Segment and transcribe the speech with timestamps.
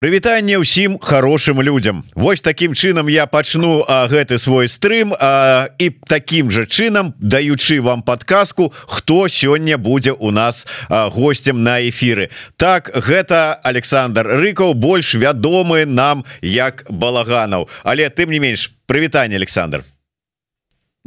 [0.00, 5.90] Прывітанне ўсім хорошим людям Вось таким чынам я пачну а, гэты свой стрым а, і
[6.08, 12.30] таким же чынам даючы вам подказку хто сёння будзе у нас а, гостем на эфиры
[12.56, 17.68] так гэта Александр рыкаў больш вядомы нам як балаганаў.
[17.84, 19.84] Але тым не менш прывітанне Александр.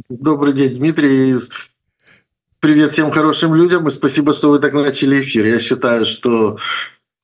[0.08, 1.34] Добрый день Дмитрий.
[2.60, 5.46] Привет всем хорошим людям и спасибо что вы так начали эфир.
[5.46, 6.58] Я считаю что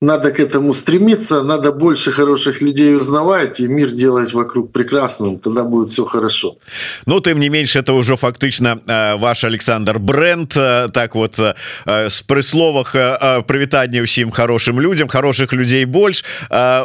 [0.02, 5.64] надо к этому стремиться, надо больше хороших людей узнавать и мир делать вокруг прекрасным, тогда
[5.64, 6.56] будет все хорошо.
[7.06, 11.55] Ну, тым не менш, это ўжо фактычна э, ваш Александр Бренд, э, так вот э,
[11.86, 12.94] с прысловах
[13.44, 16.24] прывітання ўсім хорошим людям, хороших людзей больш,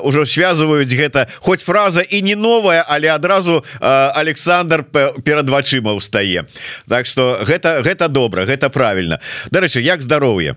[0.04, 4.84] ўжо связваюць гэта хоць фраза і не новая, але адразу Александр
[5.24, 6.48] перад вачыма ўстае.
[6.88, 9.20] Так что гэта гэта добра, гэта правильно.
[9.52, 10.56] Дарэчы, як здароўе?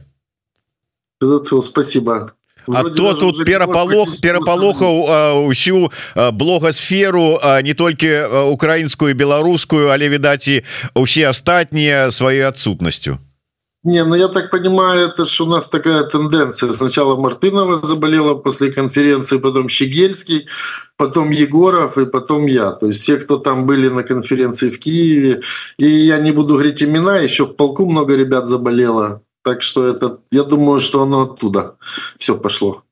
[1.62, 2.37] Спасибо.
[2.67, 8.23] А то тут перапалох перапалохаў ўсю блогасферу не толькі
[8.55, 10.63] украінскую беларускую але відаць і
[10.95, 13.19] усе астатнія сваёй адсутнасцю
[13.85, 16.71] Не, ну я так понимаю, это же у нас такая тенденция.
[16.71, 20.47] Сначала Мартынова заболела после конференции, потом Щегельский,
[20.95, 22.71] потом Егоров и потом я.
[22.71, 25.41] То есть все, кто там были на конференции в Киеве.
[25.77, 29.21] И я не буду говорить имена, еще в полку много ребят заболело.
[29.43, 31.75] Так что это, я думаю, что оно оттуда
[32.17, 32.83] все пошло.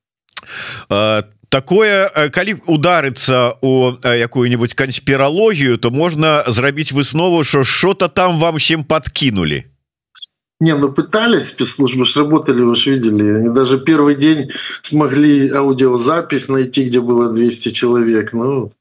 [0.89, 8.55] А, такое калі ударыцца у якую-нибудь конспирологію то можно зрабіць выснову что что-то там вам
[8.55, 9.65] всем подкинули
[10.59, 16.49] не ну пытались спецслужбы ж работали вы же видели они даже первый день смогли аудиозапись
[16.49, 18.71] найти где было 200 человек ну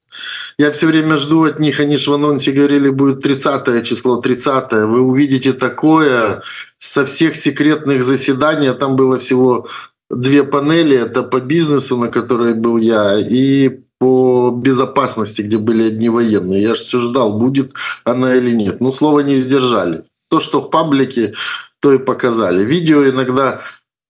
[0.58, 4.72] я все время жду от них они же в анонсе говорили будет 30 число 30
[4.86, 6.44] вы увидите такое
[6.78, 8.72] со всех секретных заседаний.
[8.74, 9.68] Там было всего
[10.10, 10.98] две панели.
[10.98, 16.62] Это по бизнесу на которой был я и по безопасности где были одни военные.
[16.62, 18.82] Я же все ждал будет она или нет.
[18.82, 20.04] Ну слова не сдержали.
[20.30, 21.34] То что в паблике
[21.82, 22.64] то и показали.
[22.64, 23.62] Видео иногда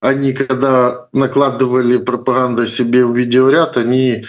[0.01, 4.25] они когда накладывали пропаганда себе в видеоряд они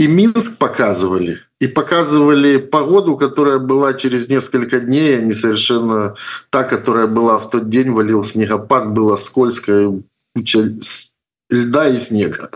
[0.00, 6.14] и минск показывали и показывали погоду, которая была через несколько дней, а не совершенно
[6.48, 9.92] та, которая была в тот день, валил снегопад, было скользко,
[10.34, 10.74] куча
[11.50, 12.50] льда и снега.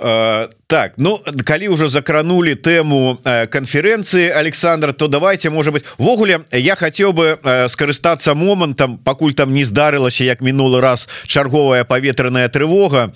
[0.00, 6.40] Э, так ну калі уже закранули тему э, конференции Александр то давайте может быть ввогуле
[6.52, 12.48] я хотел бы э, скарыстаться момантам покуль там не здарылася як мінулы раз чарговая поветраная
[12.48, 13.12] трывога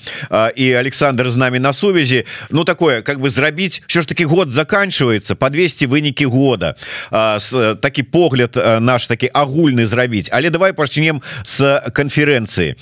[0.58, 4.50] и Александр з нами на сувязі ну такое как бы зрабіць що ж таки год
[4.50, 6.74] заканчивается по 200 вынікі года.
[7.80, 12.76] Такі погляд наш такі агульны зрабіць але давай пачнем с конференции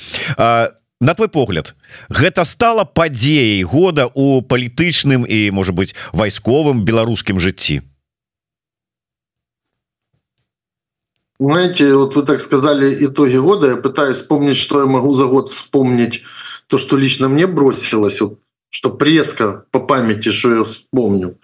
[1.00, 1.75] на твой погляд
[2.09, 7.83] гэта стала падзеяй года у палітычным і может быть вайсковым беларускім жыцці?
[11.41, 13.69] Знаете вот вы так сказали итоги года.
[13.69, 16.22] Я пытаюсь вспомнить что я могу за год вспомнить.
[16.66, 21.39] То что лично мне бросилось вот, что преска по памяти что я вспомню.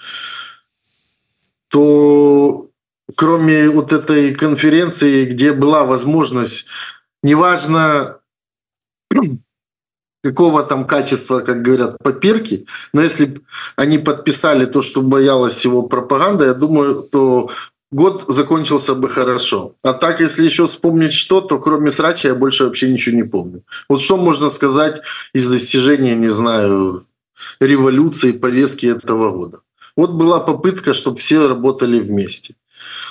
[1.68, 2.68] То
[3.16, 6.68] кроме вот этой конференции где была возможность
[7.22, 8.18] неважно
[10.26, 12.66] какого там качества, как говорят, попирки.
[12.92, 13.40] Но если
[13.76, 17.50] они подписали то, что боялась его пропаганда, я думаю, то
[17.92, 19.74] год закончился бы хорошо.
[19.82, 23.62] А так, если еще вспомнить что, то кроме срача я больше вообще ничего не помню.
[23.88, 25.02] Вот что можно сказать
[25.34, 27.04] из достижения, не знаю,
[27.60, 29.60] революции, повестки этого года.
[29.96, 32.54] Вот была попытка, чтобы все работали вместе.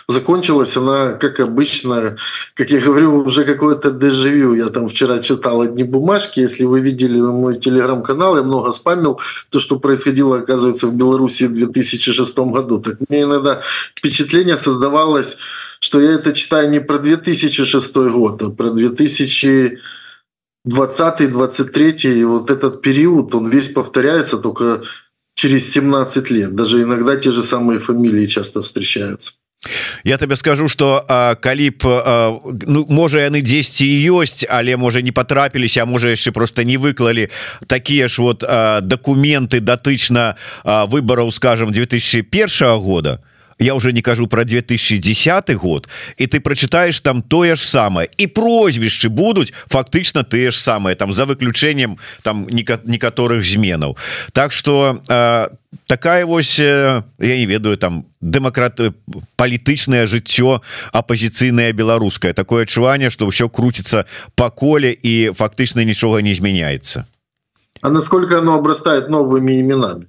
[0.07, 2.15] Закончилась она, как обычно,
[2.53, 4.53] как я говорю, уже какое-то дежавю.
[4.53, 6.39] Я там вчера читал одни бумажки.
[6.39, 11.53] Если вы видели мой телеграм-канал, я много спамил то, что происходило, оказывается, в Беларуси в
[11.55, 12.79] 2006 году.
[12.79, 13.61] Так мне иногда
[13.95, 15.37] впечатление создавалось,
[15.79, 19.79] что я это читаю не про 2006 год, а про 2000
[20.67, 24.81] 20-23 и вот этот период, он весь повторяется только
[25.35, 26.55] через 17 лет.
[26.55, 29.33] Даже иногда те же самые фамилии часто встречаются.
[30.03, 31.05] Я тебе скажу что
[31.41, 31.83] калі б
[32.67, 37.29] ну, можа яны дзесьці ёсць але можа не потрапіліся а можа яшчэ просто не выклалі
[37.67, 38.43] такія ж вот
[38.85, 43.19] документы датычна выбораў скажем 2001 года.
[43.19, 48.09] то я уже не кажу про 2010 год и ты прочитаешь там тое ж самое.
[48.17, 53.97] И прозвішчы будуць фактычна тые ж самые там за выключением там некаторых зменаў
[54.33, 55.47] так что э,
[55.87, 58.79] такая вось э, я не ведаю там демократ
[59.35, 60.61] палітычнае жыццё
[60.91, 64.05] апозіцыйнае беларускае такое адчуванне что ўсё круціцца
[64.35, 67.05] по коле і фактычна нічога не змяняется
[67.81, 70.07] а насколько оно обрастает новыми именами.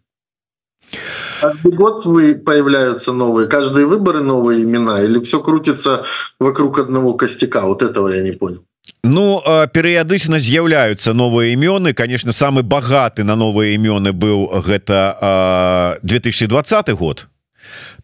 [1.41, 6.05] Каждый год вы появляются новые, каждые выборы новые имена, или все крутится
[6.41, 7.67] вокруг одного костяка?
[7.67, 8.61] Вот этого я не понял.
[9.03, 9.43] Ну
[9.73, 17.27] перыядычна з'яўляюцца новыя імёны конечно самы багаты на новыя імёны быў гэта 2020 год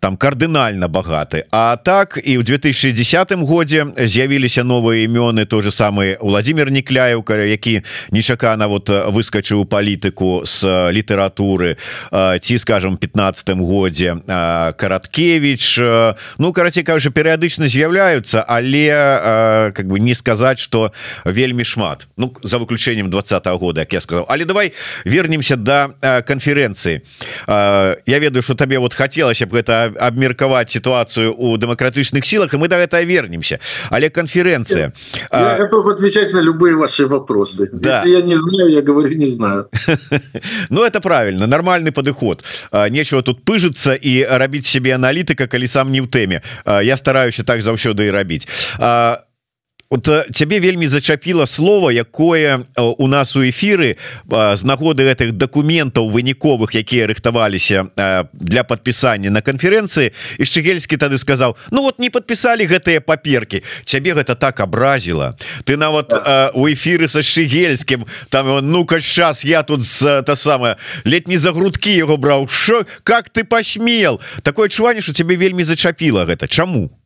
[0.03, 6.19] там кардынальна багаты А так і ў 2010 годзе з'явіліся новыя імёны той же самы
[6.19, 11.79] Владимир Нікляеўка які нечакана вот выскочыў палітыку с літаратуры
[12.11, 14.19] ці скажем 15 годзе
[14.75, 15.79] караткевич
[16.39, 20.91] Ну караці кажа перыядычна з'яўляюцца але как бы не сказаць что
[21.25, 22.09] вельмі шмат.
[22.17, 24.73] Ну за выключением двадцатого года як я сказал але давай
[25.05, 25.95] вернемся до
[26.27, 27.03] конференции
[27.47, 32.68] Я ведаю что табе вот хотелось бы гэта абмеркаваць ситуацию у демократычных силах и мы
[32.68, 33.60] до этого вернемся
[33.90, 34.94] але конференция
[35.32, 35.58] я а...
[35.58, 38.04] готов отвечать на любые ваши вопросы да.
[38.06, 39.70] я не знаю я говорю не знаю
[40.70, 42.44] Ну это правильно нормальный подыход
[42.90, 47.62] нечего тут пыжиться и рабіць себе аналітыка калі сам не в тэме я стараюся так
[47.62, 48.48] заўсёды і рабіць
[48.80, 49.24] а
[49.93, 56.73] вот цябе вельмі зачапіла слово якое у нас у эфиры з нагоды гэтых документаў выніковых
[56.73, 57.93] якія рыхтаваліся
[58.33, 64.15] для подпісання на конференцэнцыі і шчыгельскі тады сказаў Ну вот не подпісалі гэтыя паперки цябе
[64.15, 65.37] гэта так абразіла.
[65.65, 66.09] Ты нават
[66.55, 72.17] у эфиры са шчыгельскім там ну-ка сейчас я тут та самая летні за грудкі его
[72.17, 76.49] браў що как ты пасмел такое адчуванне что цябе вельмі зачапіла гэта.
[76.49, 77.02] Чаму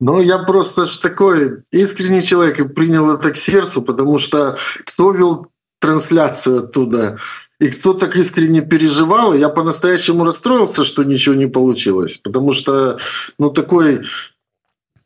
[0.00, 4.56] Ну, я просто ж такой искренний человек и принял это к сердцу, потому что
[4.86, 5.46] кто вел
[5.78, 7.18] трансляцию оттуда,
[7.58, 12.98] и кто так искренне переживал, я по-настоящему расстроился, что ничего не получилось, потому что,
[13.38, 14.06] ну, такой,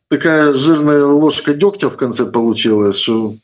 [0.09, 3.35] такая жирная ложка дегтя в конце получилась, что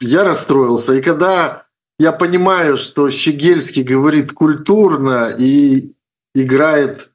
[0.00, 0.94] я расстроился.
[0.94, 1.66] И когда
[2.00, 5.92] я понимаю, что Щегельский говорит культурно и
[6.34, 7.10] играет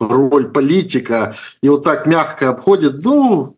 [0.00, 3.56] роль политика и вот так мягко обходит, ну,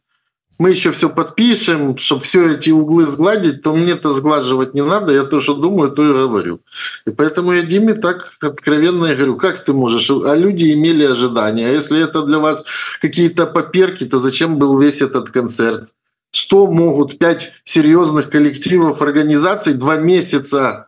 [0.59, 5.23] мы еще все подпишем, чтобы все эти углы сгладить, то мне-то сглаживать не надо, я
[5.25, 6.61] то, что думаю, то и говорю.
[7.07, 10.11] И поэтому я Диме так откровенно и говорю, как ты можешь?
[10.11, 11.67] А люди имели ожидания.
[11.67, 12.65] А если это для вас
[13.01, 15.95] какие-то поперки, то зачем был весь этот концерт?
[16.33, 20.88] Что могут пять серьезных коллективов, организаций два месяца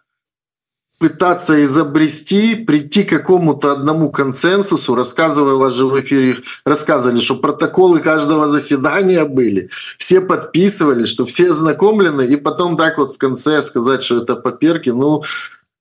[1.00, 6.36] пытаться изобрести, прийти к какому-то одному консенсусу, вас же в эфире
[6.66, 13.14] рассказывали, что протоколы каждого заседания были, все подписывали, что все ознакомлены, и потом так вот
[13.14, 15.24] в конце сказать, что это поперки, ну,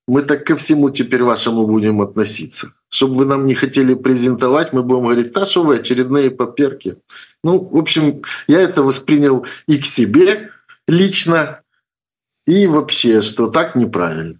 [0.07, 2.71] мы так ко всему теперь вашему будем относиться.
[2.89, 6.95] Чтобы вы нам не хотели презентовать, мы будем говорить, да что вы, очередные поперки.
[7.43, 10.49] Ну, в общем, я это воспринял и к себе
[10.87, 11.59] лично,
[12.47, 14.39] и вообще, что так неправильно.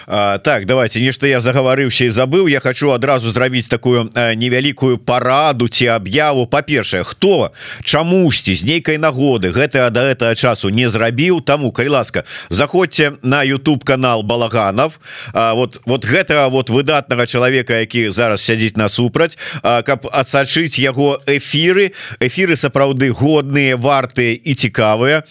[0.13, 5.69] А, так давайте нешта я загаварыўся і забыл я хочу адразу зрабіць такую невялікую параду
[5.71, 7.55] ці аб'яву па-першае хто
[7.87, 13.45] чамусьці з нейкай нагоды гэта до этого часу не зрабіў таму калі ласка заходзьте на
[13.47, 14.99] YouTube канал балаганов.
[15.31, 21.95] А, вот вот гэтага вот выдатнага чалавека які зараз сядзіць насупраць каб адсачыць яго эфиры
[22.19, 25.23] эфиры сапраўды годныя вартыя і цікавыя.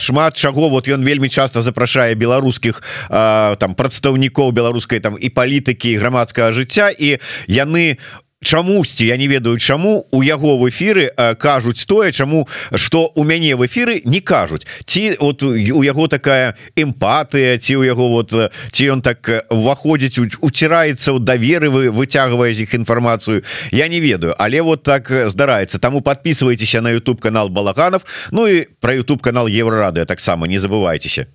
[0.00, 2.80] Шмат чаго вот ён вельмі часто запрашае беларускіх
[3.12, 3.76] там
[4.06, 7.18] прадстаўнікоў беларускай там і палітыкі грамадскага жыцця і
[7.50, 7.98] яны
[8.44, 13.56] чамусьці я не ведаю чаму у яго в эфиры кажуць тое чаму что у мяне
[13.56, 14.66] в эфиры не кажуць.
[14.84, 18.30] Ці вот у яго такая эмпатыя ці у яго вот
[18.70, 23.42] ці ён так уваходзіць уціраецца ў даверы вы выцягвае з іх інфармацыю
[23.72, 24.34] я не ведаю.
[24.38, 25.78] Але вот так здараецца.
[25.78, 31.26] Таму подписывайтеся на YouTube канал балаганов Ну і про YouTube канал еврорады таксама не забывайтеся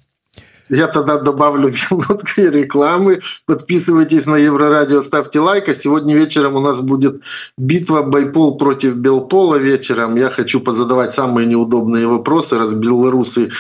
[0.72, 3.20] я тогда добавлю минутку рекламы.
[3.46, 5.70] Подписывайтесь на Еврорадио, ставьте лайк.
[5.70, 7.22] А сегодня вечером у нас будет
[7.58, 10.16] битва Байпол против Белпола вечером.
[10.16, 13.52] Я хочу позадавать самые неудобные вопросы, раз белорусы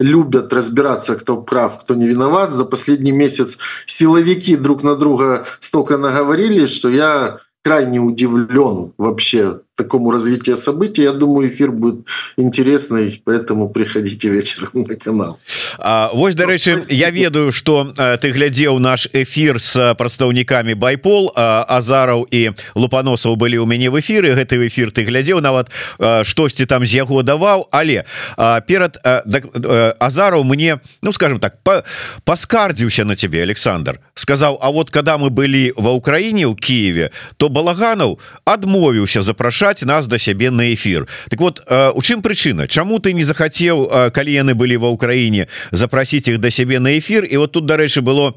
[0.00, 2.54] любят разбираться, кто прав, кто не виноват.
[2.54, 10.10] За последний месяц силовики друг на друга столько наговорили, что я крайне удивлен вообще такому
[10.10, 11.02] развитию событий.
[11.02, 15.38] Я думаю, эфир будет интересный, поэтому приходите вечером на канал.
[15.78, 21.64] А, вось, дарэчы, я ведаю, что а, ты глядзеў наш эфир с прадстаўнікамі Байпол, а,
[21.68, 24.34] Азараў і Лупаносаў былі ў мяне в эфиры.
[24.34, 28.04] Гэты эфир ты глядзеў нават а, штосьці там з яго даваў, але
[28.36, 31.82] а, перад а, да, а, Азараў мне, ну скажем так, па,
[32.24, 33.98] паскардзіўся на тебе, Александр.
[34.14, 39.83] Сказаў, а вот когда мы былі ва Украіне ў Киеве, то Балаганаў адмовіўся запрашаць запрашаць
[39.83, 44.31] нас до сябе на эфир так вот у чым прычына Чаму ты не захацеў калі
[44.33, 48.35] яны былі ва ўкраіне запросіць их до сябе на эфир і вот тут дарэчы было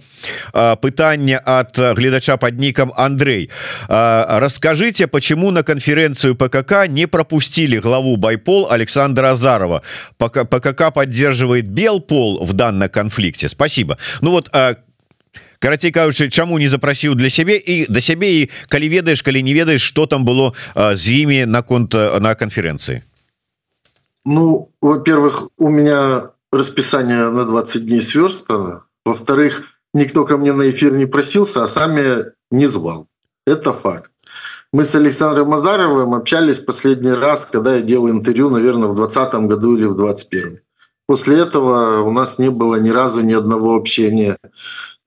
[0.80, 3.50] пытанне от гледача под ником Андрей
[3.88, 9.82] расскажите почему на конференцию ПКК не пропустили главу байпол Александра Азарова
[10.18, 14.85] пока ПКК поддерживает бел пол в данном конфликте спасибо ну вот как
[15.62, 19.54] карацей кажучы чаму не запрасіў для сябе і да сябе і калі ведаеш калі не
[19.54, 23.02] ведаеш что там было з імі наконт на конференции
[24.24, 30.92] ну во-первых у меня расписание на 20 дней сверстано во-вторых никто ко мне на эфир
[30.92, 33.06] не просился а сами не звал
[33.46, 34.10] это факт
[34.72, 39.76] мы с александром мазаровым общались последний раз когда я делал интервью наверное в двадцатом году
[39.76, 40.60] или в 21
[41.06, 44.36] после этого у нас не было ни разу ни одного общения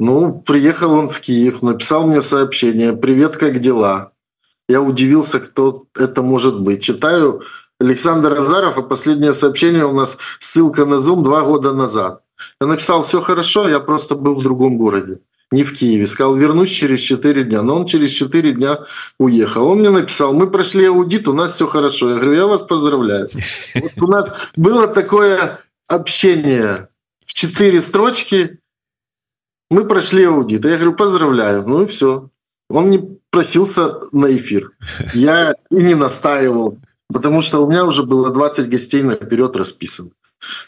[0.00, 4.12] ну, приехал он в Киев, написал мне сообщение «Привет, как дела?».
[4.66, 6.82] Я удивился, кто это может быть.
[6.82, 7.42] Читаю
[7.78, 12.22] Александр Азаров, а последнее сообщение у нас ссылка на Zoom два года назад.
[12.60, 16.06] Я написал «Все хорошо, я просто был в другом городе, не в Киеве».
[16.06, 17.60] Сказал «Вернусь через 4 дня».
[17.60, 18.78] Но он через 4 дня
[19.18, 19.66] уехал.
[19.66, 22.08] Он мне написал «Мы прошли аудит, у нас все хорошо».
[22.08, 23.28] Я говорю «Я вас поздравляю».
[23.74, 26.88] Вот у нас было такое общение
[27.26, 28.59] в четыре строчки–
[29.70, 30.64] мы прошли аудит.
[30.64, 31.64] Я говорю, поздравляю.
[31.66, 32.28] Ну и все.
[32.68, 34.72] Он не просился на эфир.
[35.14, 36.78] Я и не настаивал,
[37.12, 40.10] потому что у меня уже было 20 гостей наперед расписано.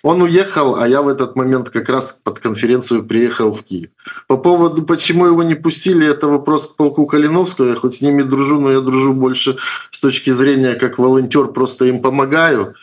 [0.03, 3.91] Он уехал, а я в этот момент как раз под конференцию приехал в Киев.
[4.27, 7.71] По поводу, почему его не пустили, это вопрос к полку Калиновского.
[7.71, 9.57] Я хоть с ними дружу, но я дружу больше
[9.91, 12.75] с точки зрения как волонтер, просто им помогаю.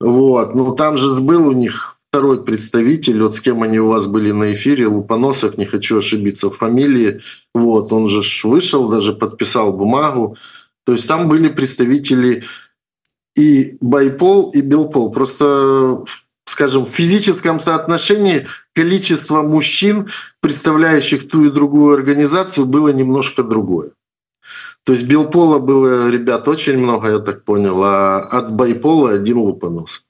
[0.00, 0.54] Вот.
[0.54, 4.32] Ну, там же был у них второй представитель, вот с кем они у вас были
[4.32, 7.22] на эфире, Лупоносов, не хочу ошибиться в фамилии,
[7.54, 10.36] вот, он же вышел, даже подписал бумагу,
[10.84, 12.44] то есть там были представители
[13.34, 16.04] и Байпол, и Белпол, просто
[16.44, 20.08] скажем, в физическом соотношении количество мужчин,
[20.42, 23.92] представляющих ту и другую организацию, было немножко другое.
[24.84, 30.04] То есть Белпола было ребят очень много, я так понял, а от Байпола один Лупонос.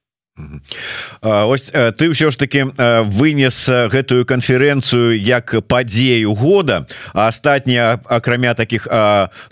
[1.21, 2.65] Ось ты ўсё ж таки
[3.05, 8.89] вынес гэтую канферэнцыю як падзею года а астатнія акрамя таких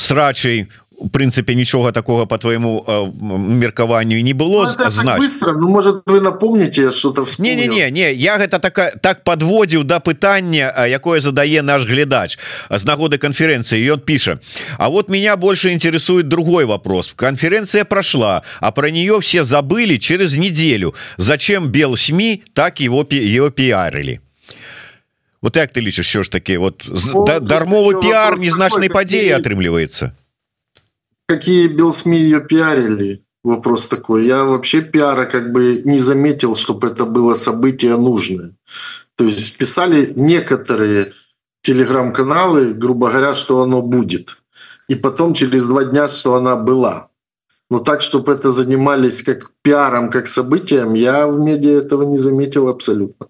[0.00, 3.06] срачай у прынцыпе нічога такого по твоему э,
[3.60, 8.12] меркаванню не было ну, знать быстро ну может вы напомните что-то не не не не
[8.12, 12.38] я гэта так так подводзіў до да пытання якое задае наш глядач
[12.70, 14.38] з нагоды конференции ён піша
[14.78, 17.12] А вот меня больше интересует другой вопрос.
[17.16, 20.94] Конференция прошла а про нее все забыли через неделю.
[21.16, 24.20] Зачем бел сми так его ее пиарили?
[25.42, 30.12] Вот як ты лічыш що ж таки вот ну, дармовы пиар незначной падзеі атрымліваецца
[31.30, 34.26] какие Белсми ее пиарили, вопрос такой.
[34.26, 38.56] Я вообще пиара как бы не заметил, чтобы это было событие нужное.
[39.14, 41.12] То есть писали некоторые
[41.62, 44.38] телеграм-каналы, грубо говоря, что оно будет.
[44.88, 47.10] И потом через два дня, что она была.
[47.70, 52.66] Но так, чтобы это занимались как пиаром, как событием, я в медиа этого не заметил
[52.68, 53.28] абсолютно.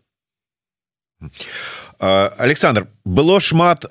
[2.01, 3.85] Александр было шмат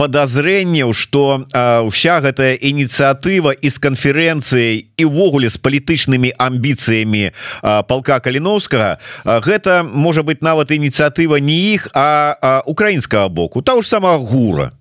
[0.00, 1.44] подазрэнняў что
[1.84, 7.36] ўся гэтая ініцыятыва і з канферэнцыяй і ўвогуле з палітычнымі амбіцыямі
[7.84, 8.96] полка каліновскага
[9.44, 14.72] гэта можа быть нават ініцыятыва не іх а украінскага боку та ж сама гура.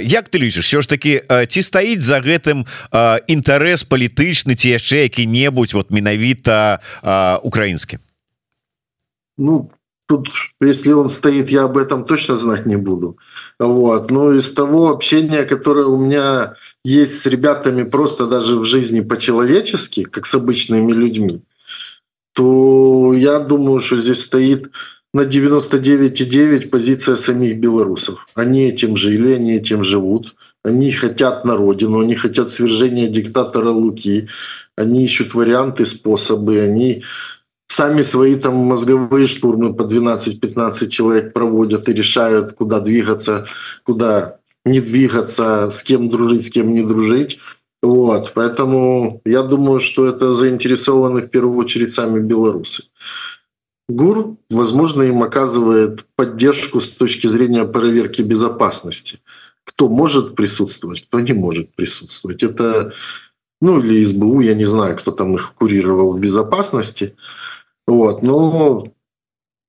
[0.00, 2.64] Як ты лічыш все ж таки ці стаіць за гэтым
[3.28, 6.80] інтарэс палітычны ці яшчэ які-небудзь вот менавіта
[7.44, 8.00] украінскі
[9.36, 9.68] Ну
[10.10, 10.28] тут,
[10.60, 13.16] если он стоит, я об этом точно знать не буду.
[13.60, 14.10] Вот.
[14.10, 20.02] Но из того общения, которое у меня есть с ребятами просто даже в жизни по-человечески,
[20.02, 21.42] как с обычными людьми,
[22.34, 24.72] то я думаю, что здесь стоит
[25.14, 28.26] на 99,9 позиция самих белорусов.
[28.34, 30.34] Они этим жили, они этим живут.
[30.64, 34.26] Они хотят на родину, они хотят свержения диктатора Луки.
[34.76, 36.58] Они ищут варианты, способы.
[36.58, 37.04] Они
[37.70, 43.46] сами свои там мозговые штурмы по 12-15 человек проводят и решают, куда двигаться,
[43.84, 47.38] куда не двигаться, с кем дружить, с кем не дружить.
[47.80, 52.82] Вот, поэтому я думаю, что это заинтересованы в первую очередь сами белорусы.
[53.88, 59.20] ГУР, возможно, им оказывает поддержку с точки зрения проверки безопасности.
[59.64, 62.42] Кто может присутствовать, кто не может присутствовать.
[62.42, 62.92] Это,
[63.60, 67.14] ну, или СБУ, я не знаю, кто там их курировал в безопасности.
[67.90, 68.94] Вот, ну,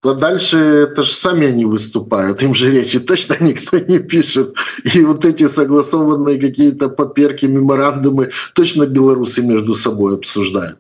[0.03, 4.53] а дальше это же сами они выступают, им же речи точно никто не пишет.
[4.93, 10.79] И вот эти согласованные какие-то поперки, меморандумы точно белорусы между собой обсуждают.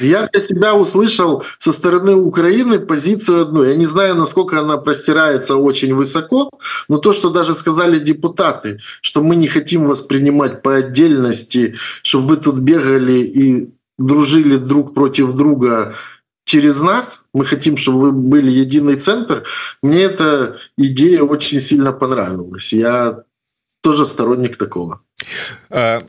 [0.00, 3.64] Я для себя услышал со стороны Украины позицию одну.
[3.64, 6.50] Я не знаю, насколько она простирается очень высоко,
[6.88, 12.36] но то, что даже сказали депутаты, что мы не хотим воспринимать по отдельности, чтобы вы
[12.36, 15.94] тут бегали и дружили друг против друга
[16.44, 19.44] через нас, мы хотим, чтобы вы были единый центр,
[19.82, 22.72] мне эта идея очень сильно понравилась.
[22.72, 23.22] Я
[23.82, 25.00] тоже сторонник такого.
[25.70, 26.00] Э,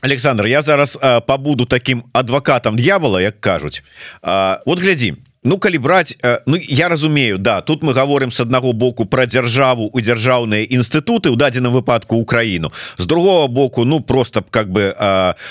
[0.00, 3.82] Александр я зараз э, побуду таким адвокатам дьявола як кажуць
[4.22, 8.40] э, вот глядзі Ну калі браць э, Ну я разумею да тут мы говорим с
[8.40, 14.00] аднаго боку про дзяржаву у дзяржаўныя інстытуты у дадзеным выпадку Украіну з другого боку Ну
[14.00, 14.94] просто как бы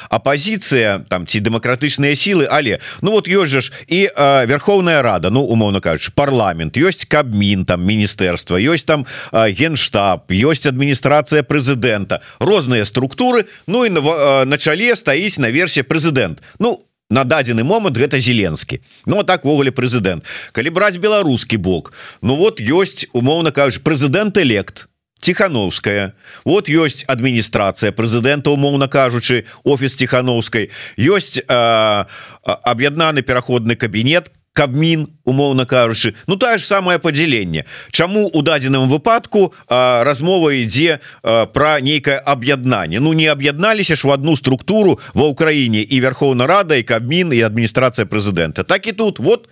[0.10, 4.10] апозіцыя там ці дэмакратычныя сілы але Ну вот же ж і
[4.48, 11.44] Верховная Рада Ну умоўно кажучы парламент ёсць кабмін там міністэрства ёсць там генштаб ёсць адміністрацыя
[11.44, 16.40] прэзідэнта розныя структуры Ну і на, на чале стаіць на версе прэзідэнт.
[16.60, 18.80] Ну у на дадзены момант гэта зеленскі.
[19.06, 20.24] Ну а так ввогуле прэзідэнт.
[20.56, 24.88] Калі браць беларускі бок Ну вот ёсць умоўна кажуч прэзідэнт элект
[25.22, 26.13] тихохановская
[26.46, 36.13] вот ёсць адміністрацыя прэзідэнта умоўна кажучы офіс тихохановскай ёсць аб'яднаны пераходны кабінет кабмін умоўна кажучы
[36.27, 43.00] Ну тае ж самае падзяленне Чаму у дадзеным выпадку а, размова ідзе про нейкае аб'яднанне?
[43.00, 47.41] Ну не аб'ядналіся ж в одну структуру ва ўкраіне і Верховна Рада і кабмін і
[47.41, 48.63] адміністрацыя прэзідэнта.
[48.63, 49.20] Так і тут.
[49.20, 49.48] Вот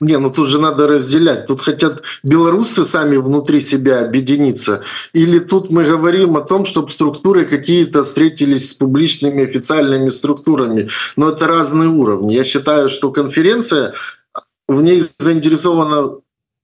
[0.00, 1.46] Не, ну тут же надо разделять.
[1.46, 4.82] Тут хотят белорусы сами внутри себя объединиться.
[5.12, 10.88] Или тут мы говорим о том, чтобы структуры какие-то встретились с публичными официальными структурами.
[11.16, 12.34] Но это разные уровни.
[12.34, 13.92] Я считаю, что конференция,
[14.68, 16.18] в ней заинтересована,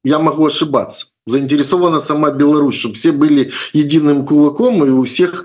[0.05, 5.45] я могу ошибаться, заинтересована сама Беларусь, чтобы все были единым кулаком и у всех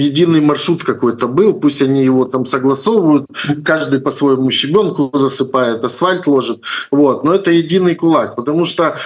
[0.00, 3.26] единый маршрут какой-то был, пусть они его там согласовывают,
[3.64, 8.96] каждый по своему щебенку засыпает, асфальт ложит, вот, но это единый кулак, потому что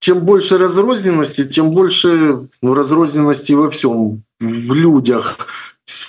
[0.00, 5.38] чем больше разрозненности, тем больше ну, разрозненности во всем, в людях,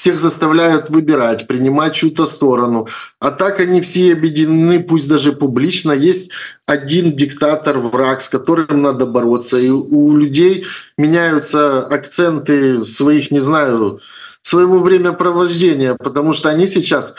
[0.03, 2.89] всех заставляют выбирать, принимать чью-то сторону.
[3.21, 5.93] А так они все объединены, пусть даже публично.
[5.93, 6.29] Есть
[6.65, 9.57] один диктатор, враг, с которым надо бороться.
[9.57, 10.65] И у людей
[10.97, 14.01] меняются акценты своих, не знаю,
[14.41, 17.15] своего времяпровождения, потому что они сейчас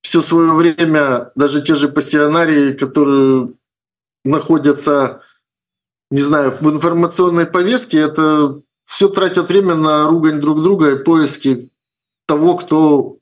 [0.00, 3.50] все свое время, даже те же пассионарии, которые
[4.24, 5.20] находятся,
[6.10, 11.70] не знаю, в информационной повестке, это все тратят время на ругань друг друга и поиски
[12.26, 13.16] того, кто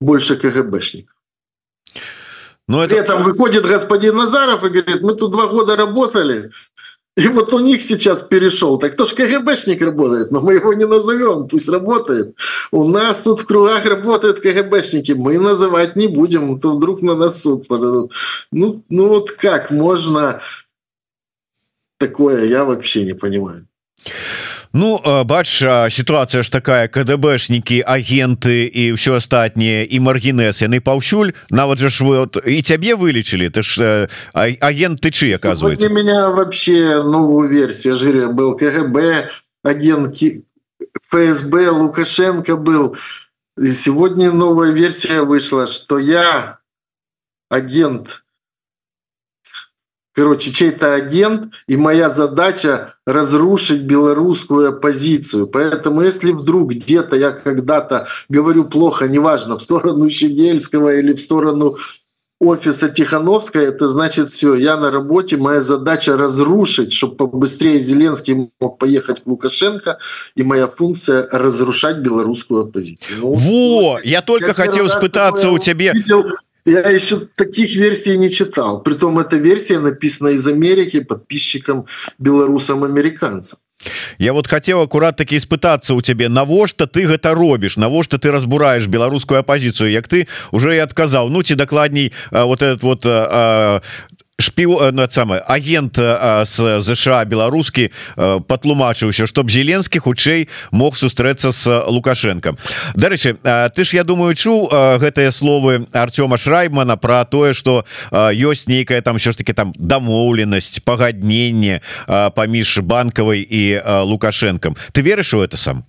[0.00, 1.14] больше КГБшник.
[2.66, 3.14] Но ну, При это...
[3.14, 6.50] этом выходит господин Назаров и говорит, мы тут два года работали,
[7.16, 8.78] и вот у них сейчас перешел.
[8.78, 12.36] Так кто ж КГБшник работает, но мы его не назовем, пусть работает.
[12.70, 17.42] У нас тут в кругах работают КГБшники, мы называть не будем, то вдруг на нас
[17.42, 18.12] суд подадут.
[18.52, 20.40] Ну, ну вот как можно
[21.98, 23.66] такое, я вообще не понимаю.
[24.73, 31.79] Ну бач сітуацыя ж такая КДБшнікі агенты і ўсё астатніе і маргінес яны паўсюль нават
[31.79, 37.49] жа ж вы от і цябе вылечылі ты ж агенты чы оказывается меня вообще новую
[37.49, 39.29] версию жире был КГБ
[39.63, 40.17] агент
[41.09, 42.97] ФСБ Лукашенко был
[43.57, 46.59] и сегодня новая версия вышла что я
[47.49, 48.18] агент
[50.14, 55.46] короче, чей-то агент, и моя задача разрушить белорусскую оппозицию.
[55.46, 61.76] Поэтому если вдруг где-то я когда-то говорю плохо, неважно, в сторону Щегельского или в сторону
[62.40, 68.78] офиса Тихановская, это значит все, я на работе, моя задача разрушить, чтобы побыстрее Зеленский мог
[68.78, 69.98] поехать к Лукашенко,
[70.34, 73.18] и моя функция разрушать белорусскую оппозицию.
[73.20, 75.92] Ну, Во, я, я только хотел испытаться у тебя...
[75.92, 76.24] Видел
[76.64, 78.82] я еще таких версий не читал.
[78.82, 81.86] Притом эта версия написана из Америки подписчикам
[82.18, 83.58] белорусам-американцам.
[84.18, 88.86] Я вот хотел аккурат таки испытаться у тебе навошта ты гэта робишь навошта ты разбураешь
[88.86, 93.06] беларускую оппозицию як ты уже и отказал ну ці докладней вот этот вот
[94.40, 102.56] э, на самое агент с ЗША беларускі патлумачыўся чтоб зеленскі хутчэй мог сустрэцца с лукашенко.
[102.94, 103.36] Дарэчы
[103.74, 109.18] ты ж я думаю чу гэтыя словы Артёма шраймана про тое что ёсць нейкая там
[109.18, 115.84] що ж таки там дамоўленасць пагадненне паміж банкавай і лукашенком ты верыш у это сам?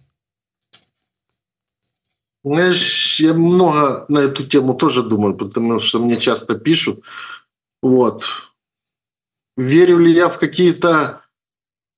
[2.43, 7.03] Знаешь, я много на эту тему тоже думаю, потому что мне часто пишут,
[7.81, 8.25] Вот.
[9.57, 11.21] Верю ли я в какие-то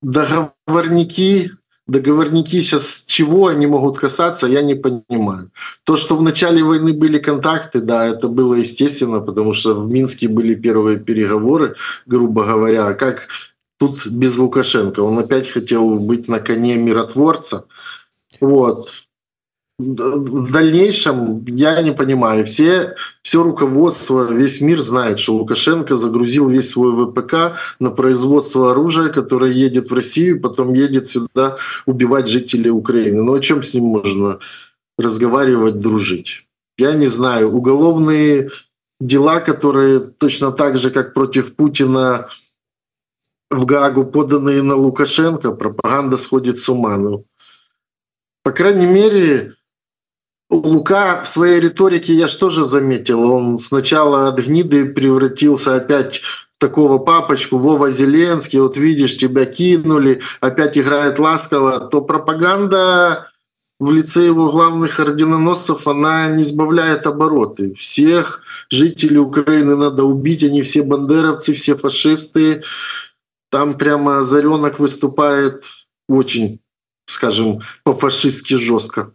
[0.02, 1.52] договорники,
[1.88, 5.52] договорники сейчас чего они могут касаться, я не понимаю.
[5.84, 10.28] То, что в начале войны были контакты, да, это было естественно, потому что в Минске
[10.28, 12.94] были первые переговоры, грубо говоря.
[12.94, 13.28] Как
[13.78, 15.02] тут без Лукашенко?
[15.02, 17.66] Он опять хотел быть на коне миротворца.
[18.40, 18.90] Вот
[19.80, 22.46] в дальнейшем я не понимаю.
[22.46, 29.10] Все, все руководство, весь мир знает, что Лукашенко загрузил весь свой ВПК на производство оружия,
[29.10, 33.24] которое едет в Россию, потом едет сюда убивать жителей Украины.
[33.24, 34.40] Ну о чем с ним можно
[34.98, 36.46] разговаривать, дружить?
[36.78, 37.52] Я не знаю.
[37.52, 38.52] Уголовные
[39.00, 42.28] дела, которые точно так же, как против Путина
[43.50, 46.98] в Гаагу поданные на Лукашенко, пропаганда сходит с ума.
[46.98, 47.26] Ну,
[48.44, 49.56] по крайней мере,
[50.54, 53.32] Лука в своей риторике я же заметил?
[53.32, 60.22] Он сначала от гниды превратился опять в такого папочку, Вова Зеленский, вот видишь, тебя кинули,
[60.40, 63.30] опять играет ласково, то пропаганда
[63.80, 67.74] в лице его главных орденоносцев, она не сбавляет обороты.
[67.74, 72.64] Всех жителей Украины надо убить, они все бандеровцы, все фашисты.
[73.50, 75.64] Там прямо Озаренок выступает
[76.08, 76.62] очень,
[77.08, 79.14] скажем, по-фашистски жестко.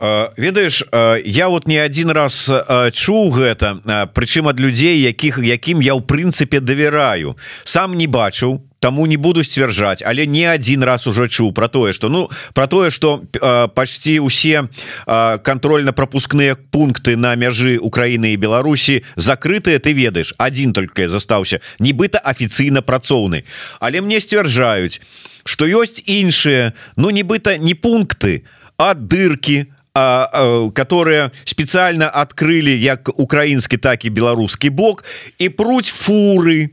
[0.00, 3.82] Э, ведаеш э, я вот не один раз э, чуў гэта
[4.14, 7.34] прычым ад людзей якіх якім я ў прынцыпе давяраю.
[7.64, 11.90] Сам не бачыў тому не буду сцвярджаць але не один раз уже чуў про тое
[11.92, 13.26] что ну про тое что
[13.74, 14.70] почти усе
[15.06, 22.86] контрольно-пропускныя пункты на мяжы Украины і Беларусі закрытыя ты ведаешь один только застаўся нібыта афіцыйна
[22.86, 23.42] працоўны.
[23.80, 25.02] Але мне сцвярджаюць
[25.42, 32.72] что ёсць іншыя ну нібыта не пункты а ад дырки а, а, которые спецыяльна адкрылі
[32.78, 35.04] як украінскі так і беларускі бок
[35.38, 36.70] і пруць фуры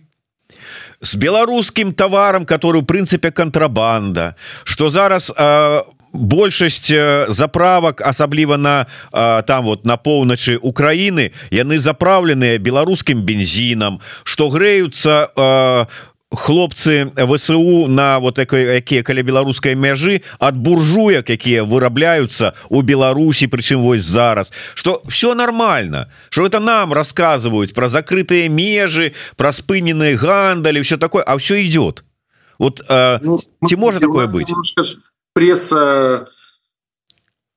[1.01, 4.35] с беларускім товаром который у прынцыпе контрабанда.
[4.63, 12.57] Что зараз у большасць э, заправак асабліва на там вот на поўначы Украіны яны запраўленыя
[12.57, 15.87] беларускім бензінам што грэюцца
[16.34, 23.82] хлопцы ВСУ на вот якія каля беларускай мяжы ад буржуек якія вырабляюцца у Беларусі прычым
[23.82, 30.82] вось зараз что все нормально что это нам рассказываюць про закрытыя межы про спыненные гандали
[30.82, 32.04] все такое а все идет
[32.58, 34.54] вот э, ну, ці может такое быть
[35.34, 36.28] пресса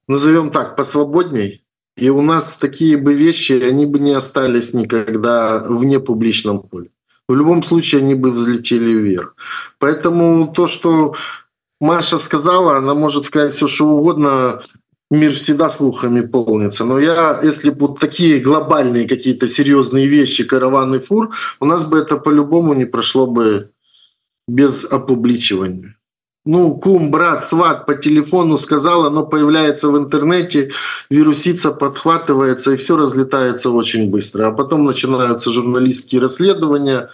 [0.07, 1.61] назовем так посвободней
[1.95, 6.89] и у нас такие бы вещи они бы не остались никогда вне публичном поле
[7.28, 9.34] в любом случае они бы взлетели вверх.
[9.78, 11.14] Поэтому то, что
[11.80, 14.62] Маша сказала, она может сказать все, что угодно,
[15.10, 16.84] мир всегда слухами полнится.
[16.84, 21.98] Но я, если бы вот такие глобальные какие-то серьезные вещи, караваны фур, у нас бы
[21.98, 23.70] это по-любому не прошло бы
[24.46, 25.97] без опубличивания
[26.48, 30.70] ну, кум, брат, сват по телефону сказал, оно появляется в интернете,
[31.10, 34.46] вирусица подхватывается, и все разлетается очень быстро.
[34.46, 37.10] А потом начинаются журналистские расследования.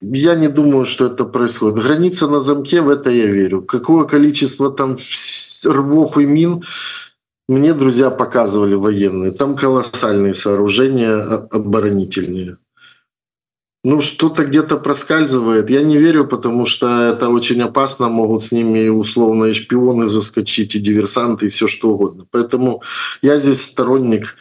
[0.00, 1.84] Я не думаю, что это происходит.
[1.84, 3.60] Граница на замке, в это я верю.
[3.60, 4.96] Какое количество там
[5.66, 6.64] рвов и мин,
[7.46, 9.32] мне друзья показывали военные.
[9.32, 11.14] Там колоссальные сооружения
[11.52, 12.56] оборонительные
[13.86, 15.70] ну, что-то где-то проскальзывает.
[15.70, 18.08] Я не верю, потому что это очень опасно.
[18.08, 22.24] Могут с ними условно и шпионы заскочить, и диверсанты, и все что угодно.
[22.32, 22.82] Поэтому
[23.22, 24.34] я здесь сторонник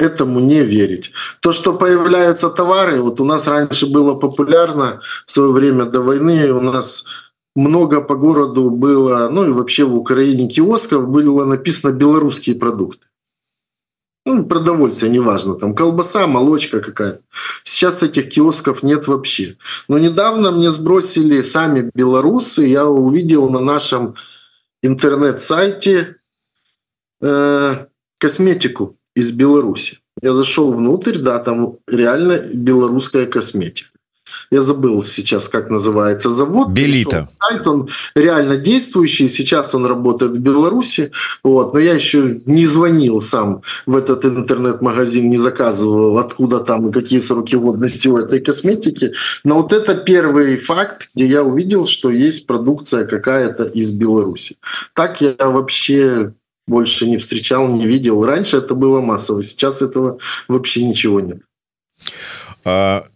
[0.00, 1.12] этому не верить.
[1.40, 6.50] То, что появляются товары, вот у нас раньше было популярно в свое время до войны,
[6.52, 7.04] у нас
[7.54, 13.06] много по городу было, ну и вообще в Украине киосков было написано «белорусские продукты»
[14.26, 17.20] ну, продовольствие, неважно, там колбаса, молочка какая-то.
[17.62, 19.56] Сейчас этих киосков нет вообще.
[19.86, 24.16] Но недавно мне сбросили сами белорусы, я увидел на нашем
[24.82, 26.16] интернет-сайте
[27.22, 27.86] э,
[28.18, 30.00] косметику из Беларуси.
[30.20, 33.95] Я зашел внутрь, да, там реально белорусская косметика
[34.50, 36.68] я забыл сейчас, как называется завод.
[36.68, 37.26] Белита.
[37.28, 41.10] Сайт, он реально действующий, сейчас он работает в Беларуси,
[41.42, 47.20] вот, но я еще не звонил сам в этот интернет-магазин, не заказывал, откуда там, какие
[47.20, 49.12] сроки годности у этой косметики,
[49.44, 54.56] но вот это первый факт, где я увидел, что есть продукция какая-то из Беларуси.
[54.94, 56.32] Так я вообще
[56.66, 58.24] больше не встречал, не видел.
[58.24, 61.42] Раньше это было массово, сейчас этого вообще ничего нет.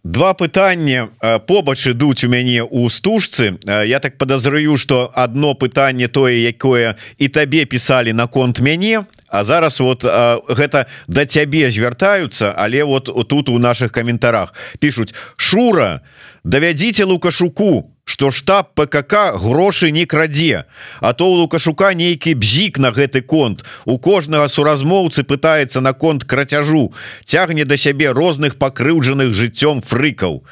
[0.03, 1.09] Два пытання
[1.47, 3.59] побач ідуць у мяне у стужцы.
[3.67, 9.79] Я так подазраю что одно пытанне тое якое і табе писали наконт мяне А зараз
[9.79, 16.01] вот гэта да цябе звяртаюцца але вот тут у наших каментарах пишутць шура
[16.43, 20.65] давядзіце лукашуку что штаб ПКК грошы не крадзе
[20.99, 26.23] А то у лукашука нейкі бзік на гэты конт у кожнага суразмоўцы пытается на конт
[26.23, 26.93] крацяжу
[27.25, 30.43] цягне да сябе розных пакрыўджаных жыццём фрыкаў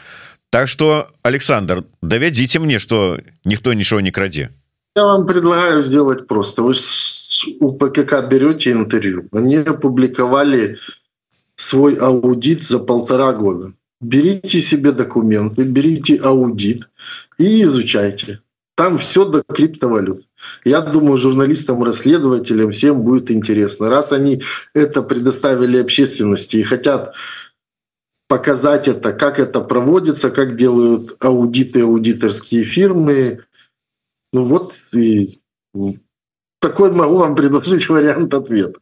[0.49, 4.49] Так что Александр давядзіце мне что ніхто нічого не крадзе
[4.95, 6.63] Я вам предлагаю сделать просто.
[6.63, 6.73] Вы
[7.59, 9.29] у ПКК берете интервью.
[9.31, 10.77] Они опубликовали
[11.55, 13.67] свой аудит за полтора года.
[14.01, 16.89] Берите себе документы, берите аудит
[17.39, 18.41] и изучайте.
[18.75, 20.21] Там все до криптовалют.
[20.63, 23.89] Я думаю, журналистам, расследователям всем будет интересно.
[23.89, 27.15] Раз они это предоставили общественности и хотят
[28.29, 33.43] показать это, как это проводится, как делают аудиты, аудиторские фирмы,
[34.31, 35.39] ну вот и
[36.61, 38.79] такой могу вам предложить вариант ответа.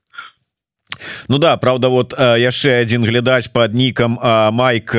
[1.29, 4.19] Ну да Правда вот яшчэ один глядач под ником
[4.53, 4.95] Майк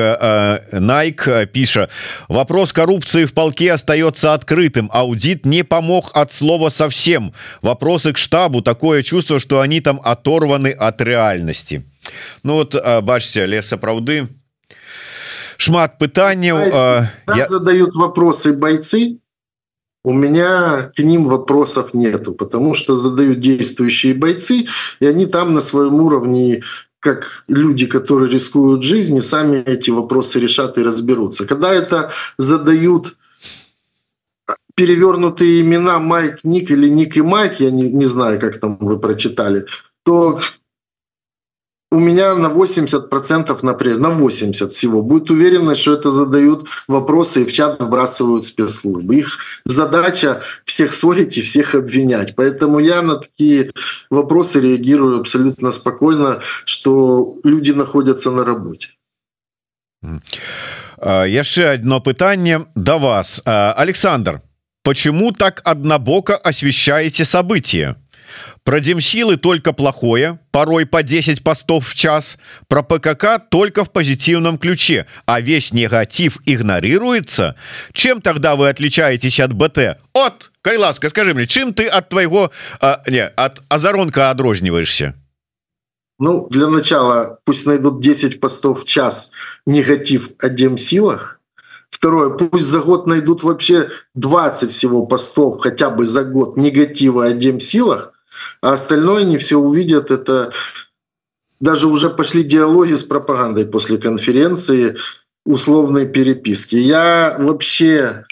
[0.72, 1.88] Найк піша
[2.28, 8.62] вопрос коррупции в полке остается открытым аудит не помог от слова совсем вопросы к штабу
[8.62, 11.84] такое чувство что они там оторваны от реальности
[12.42, 14.28] Ну вот бачце леса праўды
[15.56, 16.58] шмат пытанняў
[17.28, 17.48] я...
[17.48, 19.18] задают вопросы бойцы
[20.03, 24.65] у меня к ним вопросов нету, потому что задают действующие бойцы,
[24.99, 26.63] и они там на своем уровне
[26.99, 31.45] как люди, которые рискуют жизни, сами эти вопросы решат и разберутся.
[31.45, 33.15] Когда это задают
[34.75, 38.99] перевернутые имена Майк Ник или Ник и Майк, я не, не знаю, как там вы
[38.99, 39.65] прочитали,
[40.03, 40.39] то
[41.91, 47.45] у меня на 80%, например, на 80 всего будет уверенность, что это задают вопросы и
[47.45, 49.15] в чат вбрасывают спецслужбы.
[49.15, 52.35] Их задача всех ссорить и всех обвинять.
[52.35, 53.71] Поэтому я на такие
[54.09, 58.89] вопросы реагирую абсолютно спокойно, что люди находятся на работе.
[61.01, 64.41] Яшчэ одно пытанне до вас Александр
[64.83, 67.95] почему так однобоко освещаете события
[68.63, 72.37] Про демсилы только плохое, порой по 10 постов в час.
[72.67, 77.55] Про ПКК только в позитивном ключе, а весь негатив игнорируется.
[77.93, 79.97] Чем тогда вы отличаетесь от БТ?
[80.13, 85.15] От, Кайласка, скажи мне, чем ты от твоего, а, не, от Азаронка одрожниваешься?
[86.19, 89.31] Ну, для начала пусть найдут 10 постов в час
[89.65, 91.39] негатив о демсилах.
[91.89, 97.33] Второе, пусть за год найдут вообще 20 всего постов хотя бы за год негатива о
[97.33, 98.13] демсилах
[98.61, 100.11] а остальное не все увидят.
[100.11, 100.51] Это
[101.59, 104.97] даже уже пошли диалоги с пропагандой после конференции
[105.45, 106.75] условной переписки.
[106.75, 108.25] Я вообще,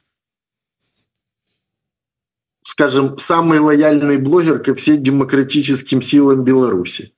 [2.63, 7.13] скажем, самый лояльный блогер ко всем демократическим силам Беларуси.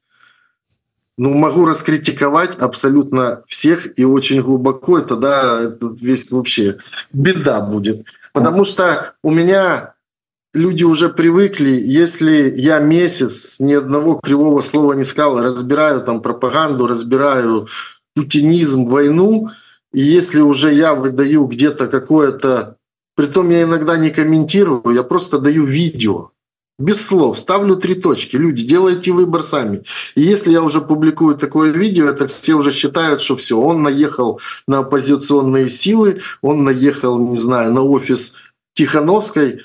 [1.18, 6.78] Ну, могу раскритиковать абсолютно всех и очень глубоко, и тогда это весь вообще
[7.12, 8.06] беда будет.
[8.32, 9.96] Потому что у меня
[10.54, 16.88] люди уже привыкли, если я месяц ни одного кривого слова не сказал, разбираю там пропаганду,
[16.88, 17.68] разбираю
[18.16, 19.50] путинизм, войну,
[19.94, 22.78] и если уже я выдаю где-то какое-то...
[23.16, 26.32] Притом я иногда не комментирую, я просто даю видео.
[26.78, 28.38] Без слов, ставлю три точки.
[28.38, 29.84] Люди, делайте выбор сами.
[30.16, 34.40] И если я уже публикую такое видео, это все уже считают, что все, он наехал
[34.66, 38.38] на оппозиционные силы, он наехал, не знаю, на офис
[38.76, 39.60] Тихановской,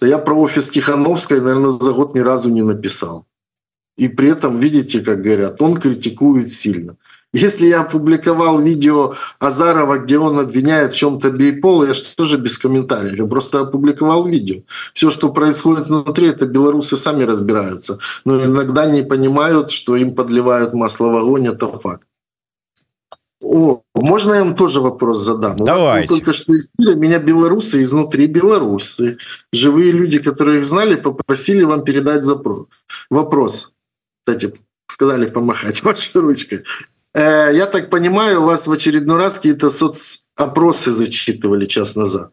[0.00, 3.26] да я про офис Тихановской, наверное, за год ни разу не написал.
[3.96, 6.96] И при этом, видите, как говорят, он критикует сильно.
[7.32, 12.56] Если я опубликовал видео Азарова, где он обвиняет в чем-то Бейпол, я же тоже без
[12.56, 13.14] комментариев.
[13.14, 14.62] Я просто опубликовал видео.
[14.94, 17.98] Все, что происходит внутри, это белорусы сами разбираются.
[18.24, 22.06] Но иногда не понимают, что им подливают масло в огонь, это факт.
[23.42, 25.56] О, можно я вам тоже вопрос задам?
[25.56, 26.08] Давайте.
[26.08, 29.18] только что эфире меня белорусы изнутри белорусы,
[29.52, 32.66] живые люди, которые их знали, попросили вам передать запрос.
[33.10, 33.74] Вопрос.
[34.24, 34.54] Кстати,
[34.88, 36.64] сказали помахать вашей ручкой.
[37.14, 42.32] Э, я так понимаю, у вас в очередной раз какие-то соцопросы зачитывали час назад.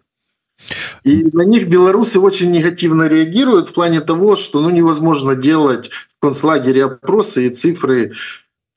[1.04, 6.20] И на них белорусы очень негативно реагируют в плане того, что ну, невозможно делать в
[6.22, 8.14] концлагере опросы и цифры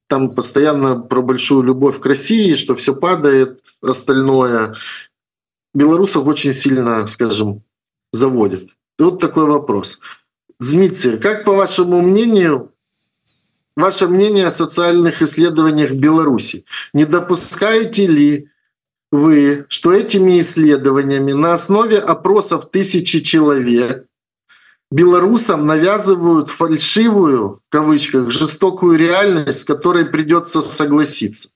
[0.08, 4.74] там постоянно про большую любовь к России, что все падает, остальное.
[5.74, 7.62] Белорусов очень сильно, скажем,
[8.12, 8.70] заводит.
[8.98, 10.00] И вот такой вопрос.
[10.58, 12.72] Змитцер, как по вашему мнению,
[13.76, 16.64] ваше мнение о социальных исследованиях Беларуси?
[16.94, 18.48] Не допускаете ли
[19.12, 24.05] вы, что этими исследованиями на основе опросов тысячи человек
[24.90, 31.50] белорусам навязывают фальшивую в кавычках жестокую реальность с которой придется согласиться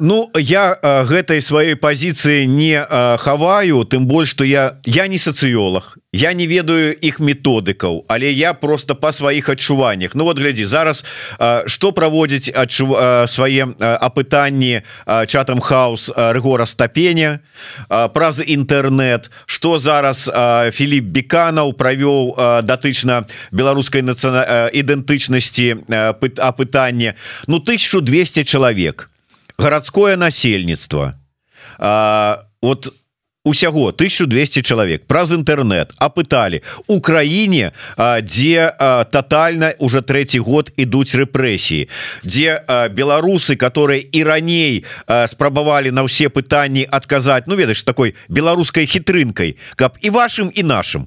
[0.00, 5.16] ну я э, гэтай сваёй пазіцыі не э, хаваю тым больш что я я не
[5.18, 10.64] сацыёлог я не ведаю іх методыкаў але я просто по сваіх адчуваннях Ну вот глядзі
[10.64, 11.04] зараз
[11.66, 12.94] что праводзіць адчу
[13.26, 14.82] свае апытанні
[15.26, 17.40] чатам хаус рэгора стапеня
[17.88, 20.30] праз інтэрнет что зараз
[20.72, 25.76] Філіп беканаў правёў датычна беларускай нацыя ідэнтычнасці
[26.38, 27.14] апытання
[27.46, 29.10] Ну 1200 чалавек
[29.58, 31.14] гарадское насельніцтва.
[31.78, 32.92] Вот
[33.46, 38.74] усяго 1200 чалавек праз інтэрнет апыталі у краіне дзе
[39.14, 41.86] тотальна уже третий год ідуць рэпрэсіі
[42.26, 49.54] дзе беларусы которые і раней спрабавалі на ўсе пытанні адказаць Ну ведаеш такой беларускай хітрынкай
[49.78, 51.06] каб і вашим і нашим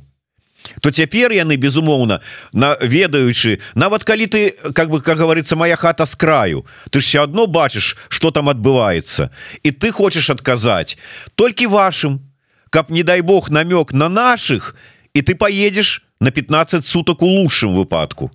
[0.81, 2.21] то цяпер яны безумоўна
[2.53, 7.23] на ведаючы нават калі ты как бы как говорится моя хата с краю ты все
[7.23, 9.29] одно бачыш что там адбываецца
[9.63, 10.97] і ты хочешь адказаць
[11.35, 12.21] толькі вашим.
[12.69, 14.75] Каб не дай Бог намёк на наших
[15.13, 18.31] і ты поедешь на 15 суток у лучшем выпадку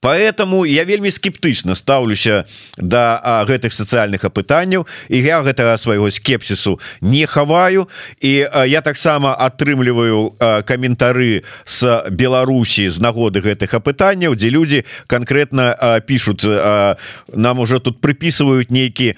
[0.00, 7.26] поэтому я вельмі скептычна стаўлюся да, гэтых сацыяльных апытанняў і я гэтага свайго скепсісу не
[7.26, 7.88] хаваю.
[8.20, 10.32] І я таксама атрымліваю
[10.64, 15.74] каментары с Беларусі з нагоды гэтых апытанняў дзе людзі конкретно
[16.06, 19.14] пишутць нам уже тут приписываюць нейкі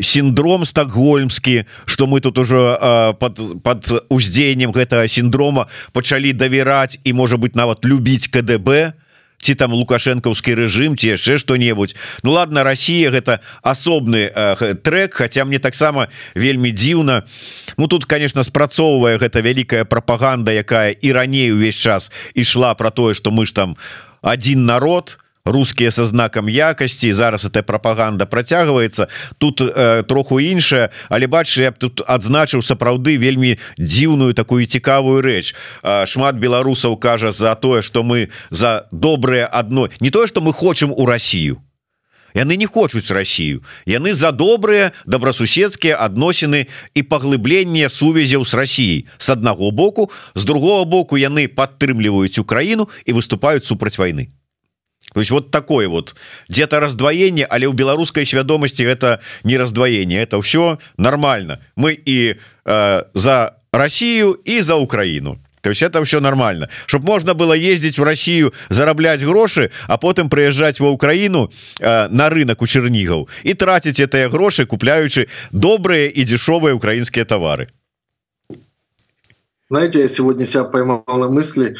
[0.00, 2.78] синдром стокгольмскі что мы тут уже
[3.18, 8.92] под под уздзеяннем гэтага синдрома пачалі давяраць і можа быть нават любіць КДБ
[9.42, 15.44] ці там лукашэнкаўскі рэжым ці яшчэ что-небудзь Ну ладно Россия гэта асобны э, трек хотя
[15.44, 17.26] мне таксама вельмі дзіўна.
[17.76, 23.14] Ну тут конечно спрацоўвае гэта вялікая прапаганда якая і раней увесь час ішла про тое
[23.14, 23.76] что мы ж там
[24.22, 31.26] один народ русские со знаком якости зараз эта пропаганда процягваецца тут э, троху іншая але
[31.26, 35.54] бач я б тут адзначыў сапраўды вельмі дзіўную такую цікавую рэч.
[35.82, 40.52] Э, шмат беларусаў кажа за тое что мы за доброе одно не тое что мы
[40.52, 41.58] хочам у Россию
[42.34, 49.28] яны не хочуць Россию яны за добрыя добрасуседскія адносіны і паглыбленне сувязяў с Россией с
[49.28, 54.30] аднаго боку з другого боку яны падтрымліваюць Украіну і выступаюць супраць войны
[55.12, 56.14] то есть вот такое вот.
[56.48, 60.22] Где-то раздвоение але у беларускай свядомости это не раздвоение.
[60.22, 61.60] Это все нормально.
[61.76, 65.38] Мы и э, за Россию и за Украину.
[65.60, 66.68] То есть это все нормально.
[66.86, 72.30] Чтобы можно было ездить в Россию зараблять грошы а потым приезжать во Украину э, на
[72.30, 77.68] рынок у чернигов и тратить это грошы купляючы добрые и дешевые украинские товары.
[79.70, 81.76] Знаете я сегодня себя поймал на мысли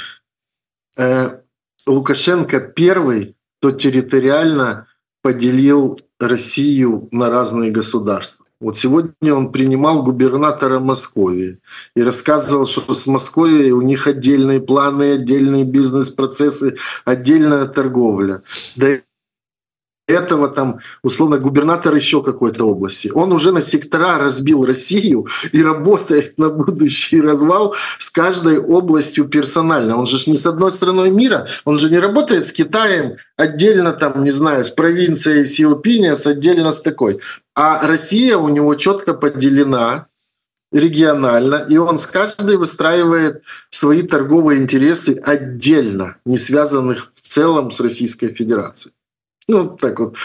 [0.97, 1.42] э
[1.87, 4.87] Лукашенко первый, кто территориально
[5.23, 8.47] поделил Россию на разные государства.
[8.61, 11.59] Вот сегодня он принимал губернатора Москвы
[11.97, 18.43] и рассказывал, что с Москвой у них отдельные планы, отдельные бизнес-процессы, отдельная торговля.
[18.77, 18.99] Да
[20.13, 23.11] этого там, условно, губернатор еще какой-то области.
[23.15, 29.97] Он уже на сектора разбил Россию и работает на будущий развал с каждой областью персонально.
[29.97, 34.25] Он же не с одной страной мира, он же не работает с Китаем отдельно, там,
[34.25, 37.21] не знаю, с провинцией Сиопиниас, отдельно с такой.
[37.55, 40.07] А Россия у него четко поделена
[40.73, 47.81] регионально, и он с каждой выстраивает свои торговые интересы отдельно, не связанных в целом с
[47.81, 48.95] Российской Федерацией.
[49.49, 50.17] Ну так вот.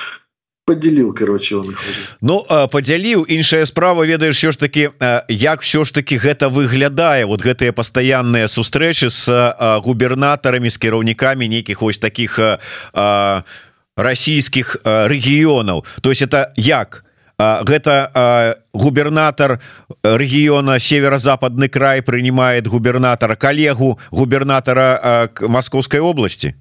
[0.67, 1.75] Подзяліл короче он
[2.21, 4.89] Ну подзяліў іншая справа ведаеш що ж таки
[5.30, 7.25] як все ж таки гэта выглядае?
[7.25, 9.32] Вот гэтыя пастаянныя сустрэчы с
[9.80, 12.39] губернатарамі з кіраўнікамі нейкіх вось таких
[13.95, 15.86] расійскіх рэгіёнаў.
[16.01, 17.06] То есть это як?
[17.39, 19.62] Гэта губернатор
[20.03, 26.56] рэгіёна северо-западны край принимает губернатора коллегу губернатора Московской области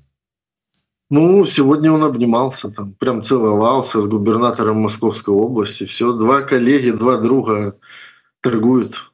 [1.11, 5.85] Ну, сегодня он обнимался, там, прям целовался с губернатором Московской области.
[5.85, 7.75] Все, два коллеги, два друга
[8.41, 9.13] торгуют.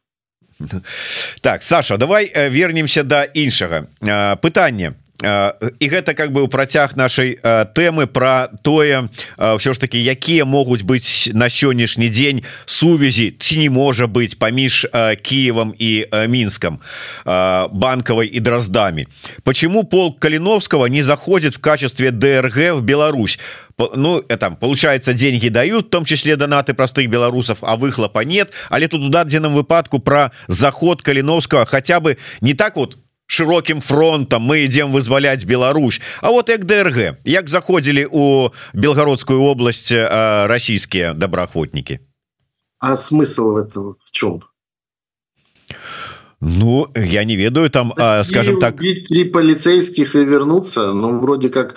[1.41, 3.89] Так, Саша, давай э, вернемся до іншага.
[4.01, 7.39] Э, пытанне і гэта как бы у працяг нашай
[7.75, 9.09] тэмы про тое
[9.39, 14.87] ўсё ж таки якія могуць быць на сённяшні дзень сувязі ці не можа быть паміж
[15.23, 16.81] Киевом і мінском
[17.25, 19.07] банковой и дроздами
[19.45, 23.39] почему полк калиновского не заходит в качестве дрг в Беларусь?
[23.79, 28.53] Ну там получается деньги дают в том числе донаты простых белорусов а выхлопа нет.
[28.71, 32.99] Але тут у дадзеном выпадку про заход калиновского хотя бы не так вот
[33.33, 36.01] широким фронтом мы идем вызволять Беларусь.
[36.21, 42.01] А вот як дрг як заходили у белгородскую область российские доброохотники?
[42.79, 44.43] А смысл этого в чем
[46.41, 47.93] Ну я не ведаю там
[48.25, 51.77] скажем так три полицейских и вернуться но ну, вроде как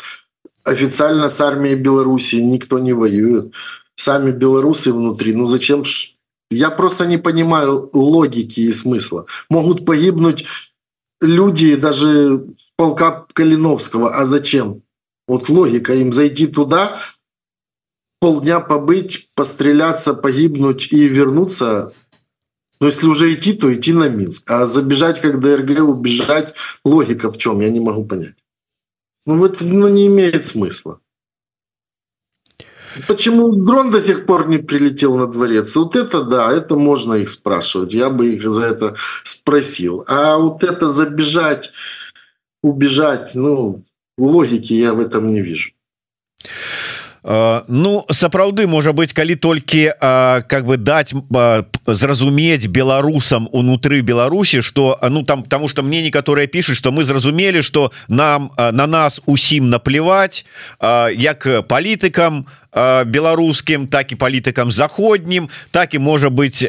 [0.65, 3.53] официально с армией Беларуси никто не воюет.
[3.95, 5.83] Сами белорусы внутри ну зачем
[6.51, 9.25] я просто не понимаю логики и смысла.
[9.49, 10.45] Могут погибнуть
[11.21, 12.45] люди даже
[12.77, 14.15] полка Калиновского.
[14.15, 14.81] А зачем?
[15.27, 16.97] Вот логика им зайти туда,
[18.19, 21.93] полдня побыть, постреляться, погибнуть и вернуться.
[22.79, 24.49] Но если уже идти, то идти на Минск.
[24.51, 26.53] А забежать как ДРГ, убежать,
[26.83, 28.35] логика в чем, я не могу понять.
[29.25, 30.99] Ну, это ну, не имеет смысла.
[33.06, 35.76] Почему дрон до сих пор не прилетел на дворец?
[35.76, 37.92] Вот это да, это можно их спрашивать.
[37.92, 40.04] Я бы их за это спросил.
[40.08, 41.72] А вот это забежать,
[42.62, 43.82] убежать, ну,
[44.18, 45.70] логики я в этом не вижу.
[47.22, 51.12] Ну сапраўды можа быть калі толькі как бы дать
[51.86, 57.62] зразумець беларусам унутры Беларусі что ну там потому что мне некаторыя пишутць что мы зразумелі
[57.62, 60.46] что нам на нас усім наплевать
[60.80, 62.46] як палітыкам
[63.06, 66.62] беларускім так і палітыкам заходнім так і можа быть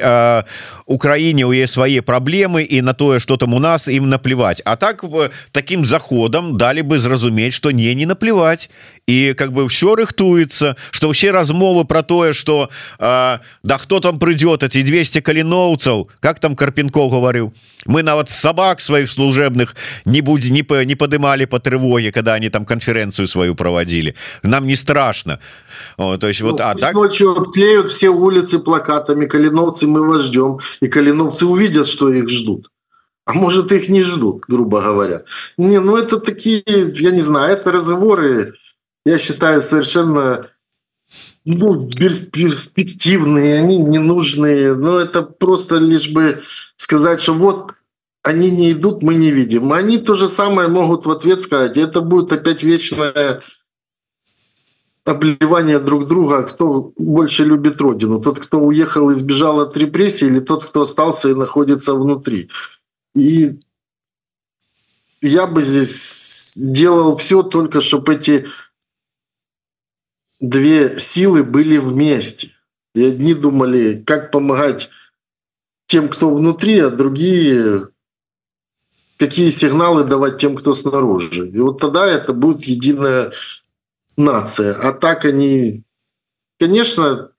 [0.86, 4.76] Украіне у е свае праблемы і на тое что там у нас ім наплевать А
[4.76, 5.06] так
[5.52, 8.70] таким заходам далі бы зразумець что не не наплевать
[9.06, 12.70] і как бы все рыхтуецца что все размовы про тое что
[13.00, 17.54] да кто там придет эти 200 каліноўцаў как там карпенко говорил
[17.87, 19.74] Мы нават собак своих служебных
[20.05, 24.14] не будзе не не подымали по трывоге когда они там конференцию свою проводили.
[24.43, 25.39] Нам не страшно.
[25.97, 26.95] О, то есть ну, вот а так?
[26.95, 32.70] ночью клеют все улицы плакатами калиновцы мы вас ждем и калиновцы увидят что их ждут.
[33.24, 35.22] А может их не ждут грубо говоря.
[35.57, 38.55] Не ну это такие я не знаю это разговоры
[39.05, 40.47] я считаю совершенно
[41.47, 44.74] ну, перспективные они ненужные.
[44.74, 46.41] Но это просто лишь бы
[46.76, 47.72] сказать что вот
[48.27, 52.01] они не идут мы не видим они то же самое могут в ответ сказать это
[52.01, 53.41] будет опять вечное
[55.07, 58.20] обливание друг друга, кто больше любит родину.
[58.20, 62.51] Тот, кто уехал и сбежал от репрессий, или тот, кто остался и находится внутри.
[63.14, 63.61] И
[65.22, 68.47] я бы здесь делал все только, чтобы эти
[70.41, 72.51] две силы были вместе.
[72.95, 74.91] И одни думали, как помогать
[75.87, 77.89] тем, кто внутри, а другие
[79.19, 81.49] какие сигналы давать тем, кто снаружи.
[81.49, 83.33] И вот тогда это будет единая
[84.17, 84.75] нация.
[84.75, 85.85] А так они,
[86.59, 87.31] конечно,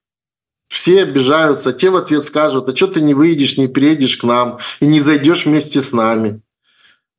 [0.67, 4.59] все обижаются, те в ответ скажут, а что ты не выйдешь, не приедешь к нам
[4.79, 6.41] и не зайдешь вместе с нами.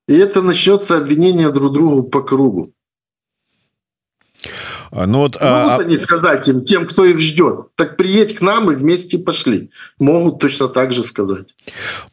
[0.06, 2.72] И это начнется обвинение друг другу по кругу.
[4.90, 5.76] Ну, вот, Могут а...
[5.78, 9.70] они сказать им, тем, кто их ждет, так приедь к нам и вместе пошли.
[9.98, 11.54] Могут точно так же сказать.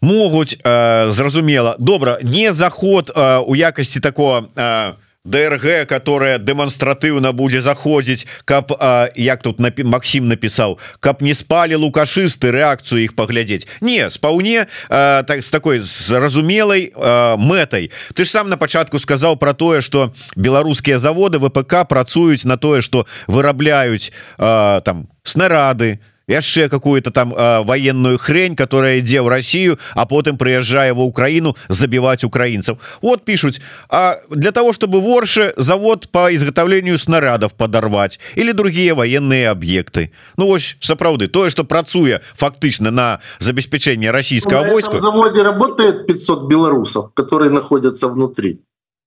[0.02, 1.76] Могут, э, зразумела.
[1.80, 4.50] Добро, не заход э, у якости такого...
[4.56, 4.94] Э
[5.26, 11.76] дрг которая дэманстратыўна будзе заходзіць каб а, як тут на Макссім напісаў каб не спалі
[11.82, 16.94] лукашысты рэакцыю іх паглядзець не спаўне так з такой зразумелай
[17.38, 22.58] мэтай ты ж сам на пачатку сказаў про тое что беларускія заводы ВПК працуюць на
[22.58, 29.22] тое что вырабляюць а, там снарады то яшчэ какую-то там э, военную хрень которая ідзе
[29.22, 32.78] в Россию а потым приезжая в Украину забивать украинцев.
[33.02, 39.50] Вот пишут А для того чтобы ворше завод по изготовлению снарядов подорвать или другие военные
[39.50, 40.12] объекты.
[40.38, 44.98] Ну ось сапраўды тое что працуе фактычна на забеспечение российского войска.
[44.98, 48.62] заводе работает 500 белорусов которые находятся внутри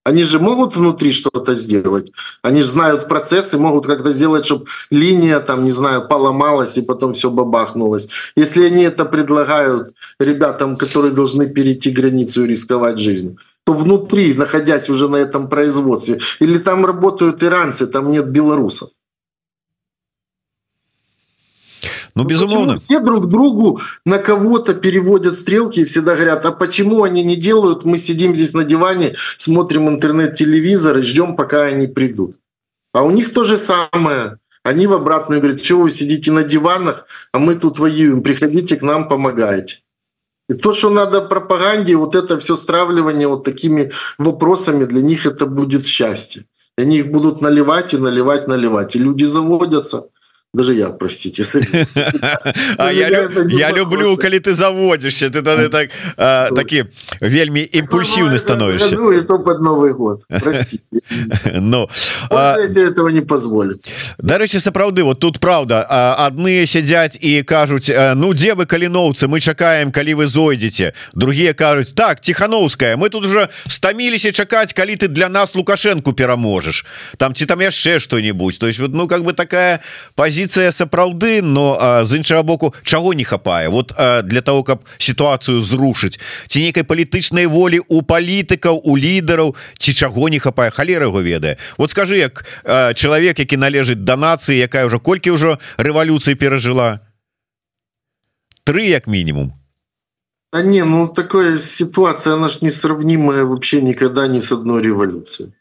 [0.05, 2.13] Они же могут внутри что-то сделать.
[2.43, 7.13] Они же знают процессы, могут как-то сделать, чтобы линия, там, не знаю, поломалась и потом
[7.13, 8.09] все бабахнулось.
[8.37, 14.89] Если они это предлагают ребятам, которые должны перейти границу и рисковать жизнью, то внутри, находясь
[14.89, 18.89] уже на этом производстве, или там работают иранцы, там нет белорусов.
[22.19, 22.77] Ну, ну безумовно.
[22.81, 27.85] все друг другу на кого-то переводят стрелки и всегда говорят, а почему они не делают?
[27.85, 32.35] Мы сидим здесь на диване, смотрим интернет-телевизор и ждем, пока они придут.
[32.93, 34.39] А у них то же самое.
[34.65, 38.83] Они в обратную говорят, что вы сидите на диванах, а мы тут воюем, приходите к
[38.83, 39.77] нам, помогайте.
[40.49, 45.47] И то, что надо пропаганде, вот это все стравливание вот такими вопросами, для них это
[45.47, 46.47] будет счастье.
[46.77, 50.09] они их будут наливать и наливать наливать и люди заводятся
[50.55, 51.45] даже я простите
[52.79, 56.85] а я, я люблю калі ты заводишься ты тады так а, такі
[57.21, 60.25] вельмі імпульсіўны становішься ну, то под новый год
[61.55, 61.89] но
[62.31, 63.87] этого не позволит.
[64.19, 65.87] Дарэчы сапраўды вот тут правда
[66.19, 71.93] адны сядзяць і кажуць ну дзе вы каліноўцы мы чакаем калі вы зойдзеце другие кажуць
[71.93, 76.87] так тихохановская мы тут уже стаміліся чакаць калі ты для нас лукашенко пераможешь
[77.19, 79.81] там ці там яшчэ что-нибудь то есть вот ну как бы такая
[80.15, 83.69] позиция пазіцыя сапраўды но а, з іншага боку чаго не хапае?
[83.69, 86.21] Вот а, для того каб сітуацыю зрушыць.
[86.47, 90.71] Ці нейкай палітычнай волі у палітыкаў у лідараў ці чаго не хапае?
[90.71, 91.59] Халера яго ведае.
[91.79, 97.01] Вот скажи як а, чалавек які належыць да нацыі якая ўжо колькі ўжо рэвалюцыі перажыла?
[98.65, 99.53] Три як мінімум.
[100.53, 105.53] А не, ну такая ситуация, она ж несравнимая вообще никогда ни с одной революцией.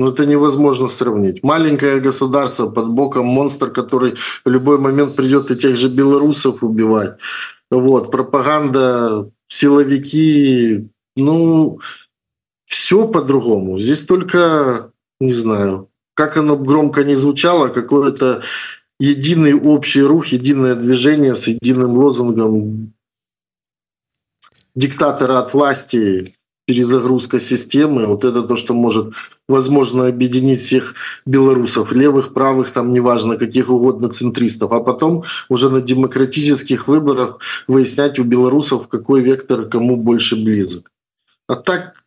[0.00, 1.42] Ну, это невозможно сравнить.
[1.42, 4.14] Маленькое государство под боком монстр, который
[4.46, 7.18] в любой момент придет и тех же белорусов убивать.
[7.70, 11.80] Вот, пропаганда, силовики, ну,
[12.64, 13.78] все по-другому.
[13.78, 14.90] Здесь только,
[15.20, 18.40] не знаю, как оно громко не звучало, какой-то
[18.98, 22.94] единый общий рух, единое движение с единым лозунгом
[24.74, 26.39] диктатора от власти
[26.70, 29.12] перезагрузка системы, вот это то, что может,
[29.48, 30.94] возможно, объединить всех
[31.26, 38.20] белорусов, левых, правых, там неважно, каких угодно центристов, а потом уже на демократических выборах выяснять
[38.20, 40.92] у белорусов, какой вектор кому больше близок.
[41.48, 42.04] А так,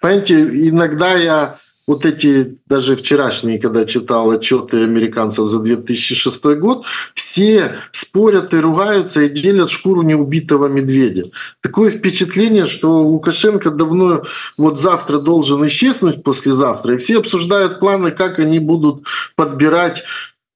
[0.00, 7.72] понимаете, иногда я вот эти, даже вчерашние, когда читал отчеты американцев за 2006 год, все
[7.90, 11.24] спорят и ругаются и делят шкуру неубитого медведя.
[11.60, 14.22] Такое впечатление, что Лукашенко давно
[14.56, 19.04] вот завтра должен исчезнуть послезавтра, и все обсуждают планы, как они будут
[19.34, 20.04] подбирать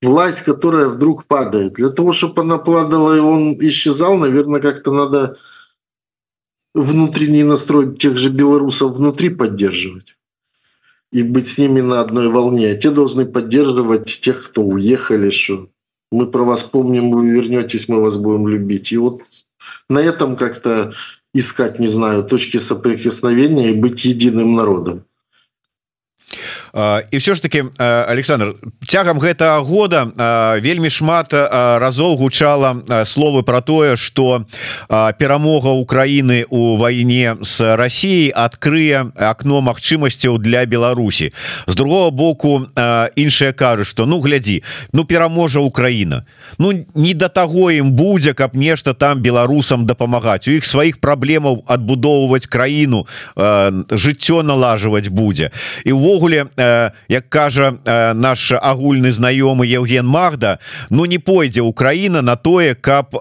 [0.02, 1.74] власть, которая вдруг падает.
[1.74, 5.36] Для того, чтобы она падала и он исчезал, наверное, как-то надо
[6.74, 10.14] внутренний настрой тех же белорусов внутри поддерживать
[11.14, 12.72] и быть с ними на одной волне.
[12.72, 15.68] А те должны поддерживать тех, кто уехали, что
[16.10, 18.90] мы про вас помним, вы вернетесь, мы вас будем любить.
[18.90, 19.22] И вот
[19.88, 20.92] на этом как-то
[21.32, 25.04] искать, не знаю, точки соприкосновения и быть единым народом.
[27.10, 28.54] І все ж таки Александр
[28.86, 30.10] цягам гэтага года
[30.58, 34.46] вельмі шмат разоў гучала словы про тое что
[34.90, 41.30] перамога Украины у вайне с Россией адкрые окно магчымасцяў для Беларусі.
[41.66, 42.66] З другого боку
[43.14, 44.62] іншыя кажуць что ну глядзі
[44.92, 46.26] ну пераможа Украина
[46.58, 50.48] Ну не до таго ім будзе каб нешта там беларусам дапамагаць.
[50.48, 53.06] У іх сваіх праблемаў адбудоўваць краіну
[53.36, 55.50] жыццё налажваць будзе
[55.84, 56.63] і увогуле у
[57.08, 57.78] як кажа
[58.14, 60.58] наш агульны знаёмы Евген Магда
[60.90, 63.14] Ну не пойдзе Украина на тое каб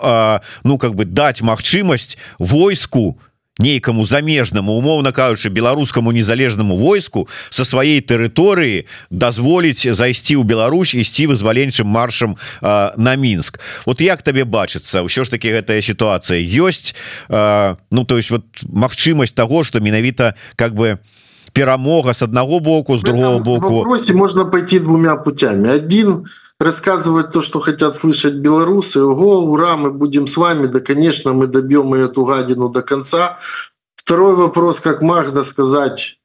[0.63, 3.17] ну как бы даць магчымасць войску
[3.59, 11.29] нейкаму замежнаму умоўна кажучы беларускаму незалежнаму войску со сваёй тэрыторыі дазволіць зайсці ў Беларусь ісці
[11.29, 15.05] вызваленчым маршам на мінск вот як табе бачыцца?
[15.05, 16.97] Ўсё ж таки гэтая сітуацыя ёсць.
[17.29, 21.22] Ну то есть вот магчымасць того что менавіта как бы не
[21.53, 23.77] перамога с одного боку с другого боку.
[23.77, 25.69] вопросе можно пойти двумя путями.
[25.69, 26.27] Один
[26.59, 29.03] рассказывать то что хотят слышать белорусы.
[29.03, 30.67] Ого, ура мы будем с вами!
[30.67, 33.37] Да конечно мы добьем и эту гадину до конца
[34.03, 36.19] второй вопрос как Магда сказать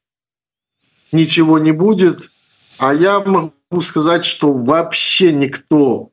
[1.13, 2.29] ничего не будет
[2.77, 6.11] а я могу сказать что вообще никто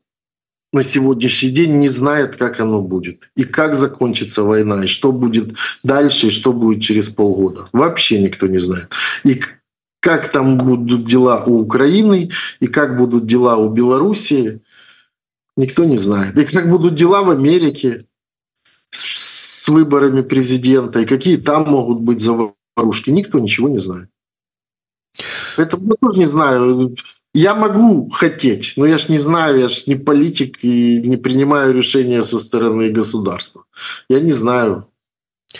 [0.76, 5.56] на сегодняшний день не знает, как оно будет, и как закончится война, и что будет
[5.82, 7.68] дальше, и что будет через полгода.
[7.72, 8.90] Вообще никто не знает.
[9.24, 9.40] И
[10.00, 14.60] как там будут дела у Украины, и как будут дела у Белоруссии,
[15.56, 16.38] никто не знает.
[16.38, 18.02] И как будут дела в Америке
[18.90, 24.10] с выборами президента, и какие там могут быть заварушки, никто ничего не знает.
[25.56, 26.94] Это я тоже не знаю.
[27.36, 31.74] Я могу хотеть, но я ж не знаю, я ж не политик и не принимаю
[31.74, 33.64] решения со стороны государства.
[34.08, 34.88] Я не знаю,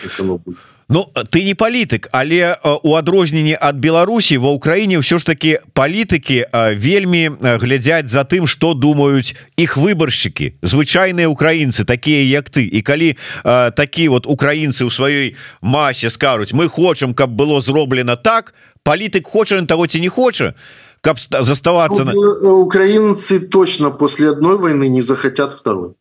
[0.02, 0.58] как оно будет.
[0.88, 6.46] Ну ты не палітык але у адрозненні ад Беларусі ва ўкраіне ўсё ж таки палітыкі
[6.78, 13.18] вельмі глядзяць за тым что думаюць іх выбаршчыкі звычайныя украінцы такія як ты і калі
[13.42, 18.54] а, такі вот украінцы ў сваёй масе скажуць мы хочам каб было зроблена так
[18.86, 20.54] палітык хоча того ці не хоча
[21.00, 25.94] каб заставаться ну, украинцы точно после одной войны не захотят второй.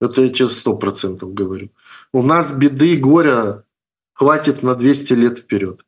[0.00, 1.70] Это я тебе сто процентов говорю.
[2.12, 3.64] У нас беды горя
[4.14, 5.84] хватит на 200 лет вперед.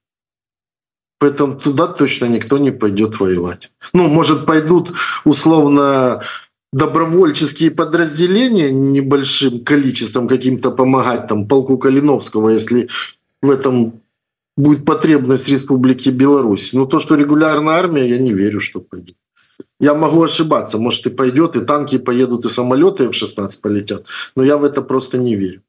[1.19, 3.71] Поэтому туда точно никто не пойдет воевать.
[3.93, 4.93] Ну, может, пойдут
[5.25, 6.23] условно
[6.73, 12.89] добровольческие подразделения небольшим количеством каким-то помогать, там, полку Калиновского, если
[13.43, 14.01] в этом
[14.59, 16.73] будет потребность Республики Беларусь.
[16.73, 19.17] Но то, что регулярная армия, я не верю, что пойдет.
[19.81, 24.05] Я могу ошибаться, может и пойдет, и танки поедут, и самолеты в 16 полетят,
[24.37, 25.63] но я в это просто не верю.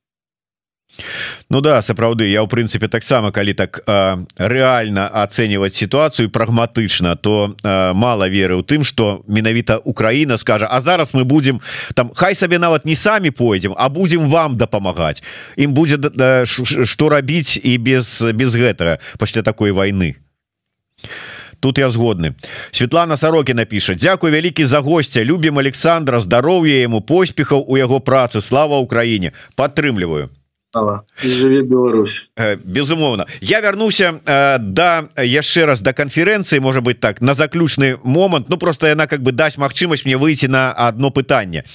[1.50, 7.56] Ну да сапраўды я ў прынцыпе таксама калі так э, реально ацэньваць сітуацыю прагматычна то
[7.64, 11.62] э, мало веры ў тым что менавіта Украіна скажа А зараз мы будем
[11.94, 15.24] там хай сабе нават не самі пойдзем а будем вам дапамагаць
[15.58, 20.16] ім будзе да, что рабіць і без без гэтага пасля такой войны
[21.60, 22.36] тут я згодны.
[22.72, 28.42] Светлана сороки напіша Дякую вялікі за гостця любім Александра здароўя яму поспехаў у яго працы
[28.42, 29.32] слава Украіне!
[29.56, 30.30] Падтрымліваю
[31.24, 32.30] жыве Беларусь
[32.64, 38.58] безумоўна я вярнуся да яшчэ раз до канферэнцыі можа быть так на заключны момант Ну
[38.58, 41.66] просто яна как бы даць магчымасць мне выйти на одно пытанне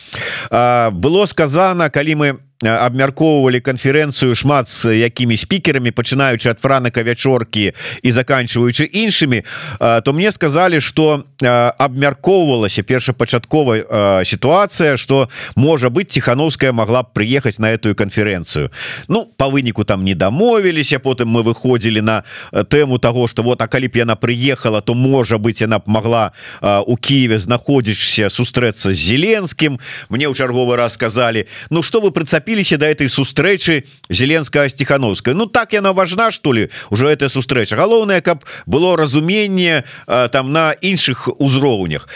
[0.51, 7.72] было сказано калі мы абмяркоўвалі канферэнцыю шмат з якімі спікерамі пачынаючы ад франака вячоркі
[8.04, 9.48] і заканчиваючы іншымі
[9.80, 17.72] то мне сказали что абмяркоўвалася першапачатковая сітуацыя что можа быть тихохановская могла б приехать на
[17.72, 18.72] эту канферэнцыю
[19.08, 23.68] Ну по выніку там не дамовіліся потым мы выходзілі на тэму того что вот а
[23.68, 26.32] калі б яна приехала то можа быть яна б могла
[26.62, 29.80] у Киеве знаходзішся сустрэцца з зеленскім
[30.10, 35.35] мне ў чарговы раз сказали Ну что вы прыцапілі дачапіліся до этой сустрэчы зеленская стихохановская
[35.35, 40.73] Ну так яна важна что ли уже эта сустрэча галоўная каб было разуменне там на
[40.73, 42.09] іншых узроўнях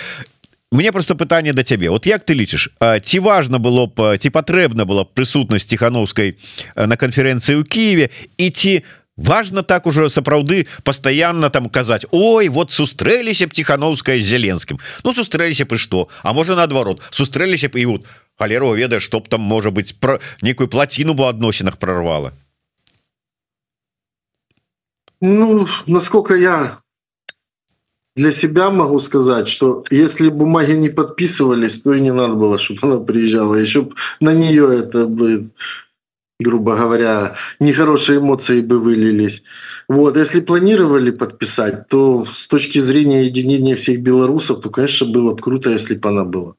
[0.70, 2.70] мне просто пытанне до цябе вот як ты лічыш
[3.02, 6.36] ці важно было б ці патрэбна была прысутнасць тихохановскай
[6.76, 8.84] на канферэнцыі ў Киеве і ці
[9.17, 15.65] важно так уже сапраўды постоянно там казаць Ой вот сустрэліся б тихохановская зеленскім Ну сустрэліся
[15.65, 18.05] бы что А можа наадварот сустрэліся б і вот
[18.39, 22.33] халеру ведаеш чтоб там можа быть про некую плотину бы адносінах прорвала
[25.21, 26.77] Ну насколько я
[28.15, 32.79] для себя могу сказать что если бумаги не подписывались то и не надо было чтобы
[32.83, 35.53] она приезжала еще на нее это будет
[36.40, 39.44] грубо говоря нехорошие эмоции бы вылились
[39.88, 45.42] вот если планировали подписать то с точки зрения единения всех белорусов то конечно было бы
[45.42, 46.54] круто если бы она была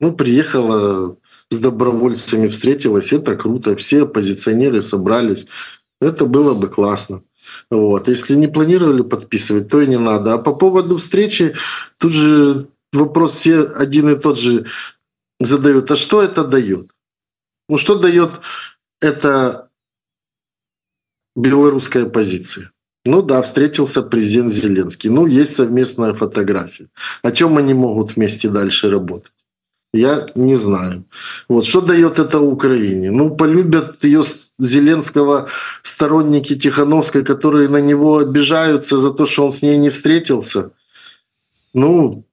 [0.00, 1.16] ну, приехала
[1.50, 3.76] с добровольцами, встретилась, это круто.
[3.76, 5.46] Все оппозиционеры собрались.
[6.00, 7.22] Это было бы классно.
[7.70, 8.08] Вот.
[8.08, 10.34] Если не планировали подписывать, то и не надо.
[10.34, 11.54] А по поводу встречи,
[11.98, 14.66] тут же вопрос все один и тот же
[15.38, 15.90] задают.
[15.90, 16.92] А что это дает?
[17.70, 18.32] Ну, что дает
[19.00, 19.70] это
[21.36, 22.72] белорусская позиция?
[23.04, 25.08] Ну да, встретился президент Зеленский.
[25.08, 26.88] Ну, есть совместная фотография.
[27.22, 29.32] О чем они могут вместе дальше работать?
[29.94, 31.04] Я не знаю.
[31.48, 33.12] Вот что дает это Украине?
[33.12, 34.24] Ну, полюбят ее
[34.58, 35.48] Зеленского
[35.82, 40.72] сторонники Тихановской, которые на него обижаются за то, что он с ней не встретился.
[41.72, 42.24] Ну,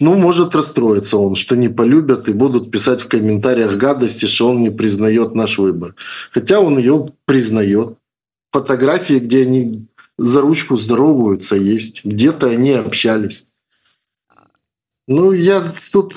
[0.00, 4.62] ну, может расстроиться он, что не полюбят и будут писать в комментариях гадости, что он
[4.62, 5.94] не признает наш выбор.
[6.30, 7.98] Хотя он ее признает.
[8.50, 9.86] Фотографии, где они
[10.16, 12.04] за ручку здороваются, есть.
[12.04, 13.48] Где-то они общались.
[15.06, 16.14] Ну, я тут...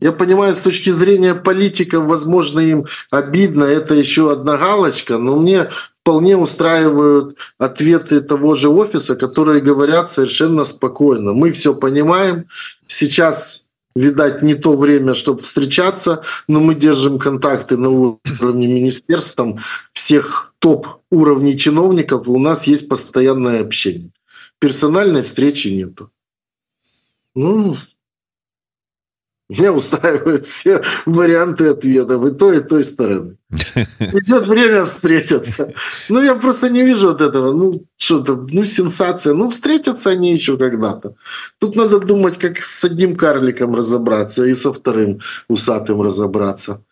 [0.00, 5.68] Я понимаю, с точки зрения политиков, возможно, им обидно, это еще одна галочка, но мне
[6.04, 11.32] вполне устраивают ответы того же офиса, которые говорят совершенно спокойно.
[11.32, 12.44] Мы все понимаем,
[12.86, 19.58] сейчас, видать, не то время, чтобы встречаться, но мы держим контакты на уровне министерств, там
[19.94, 24.12] всех топ уровней чиновников, и у нас есть постоянное общение.
[24.58, 26.10] Персональной встречи нету.
[27.34, 27.76] Ну,
[29.48, 33.36] меня устраивают все варианты ответов и той, и той стороны.
[34.00, 35.74] Идет время встретиться.
[36.08, 37.52] Ну, я просто не вижу от этого.
[37.52, 39.34] Ну, что-то, ну, сенсация.
[39.34, 41.14] Ну, встретятся они еще когда-то.
[41.58, 46.82] Тут надо думать, как с одним карликом разобраться и со вторым усатым разобраться.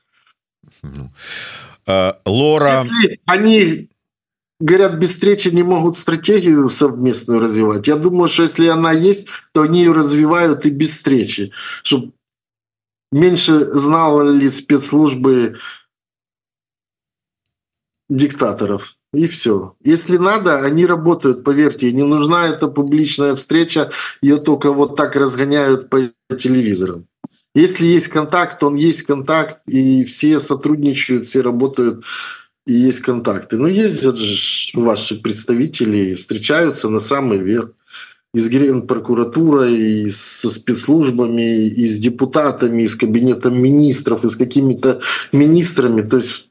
[1.87, 2.85] Uh, Лора...
[2.85, 3.89] Если они
[4.61, 7.89] говорят, без встречи не могут стратегию совместную развивать.
[7.89, 11.51] Я думаю, что если она есть, то они ее развивают и без встречи.
[11.83, 12.13] Чтобы
[13.13, 15.57] меньше знали спецслужбы
[18.09, 18.97] диктаторов.
[19.13, 19.77] И все.
[19.85, 21.93] Если надо, они работают, поверьте.
[21.93, 23.91] Не нужна эта публичная встреча,
[24.23, 26.01] ее только вот так разгоняют по
[26.37, 27.07] телевизорам.
[27.55, 32.05] Если есть контакт, он есть контакт, и все сотрудничают, все работают
[32.67, 33.59] и есть контакты.
[33.59, 37.73] Но ездят же ваши представители, встречаются на самый верх
[38.35, 44.37] и с Генпрокуратурой, и со спецслужбами, и с депутатами, и с кабинетом министров, и с
[44.37, 45.01] какими-то
[45.33, 46.03] министрами.
[46.03, 46.49] То есть,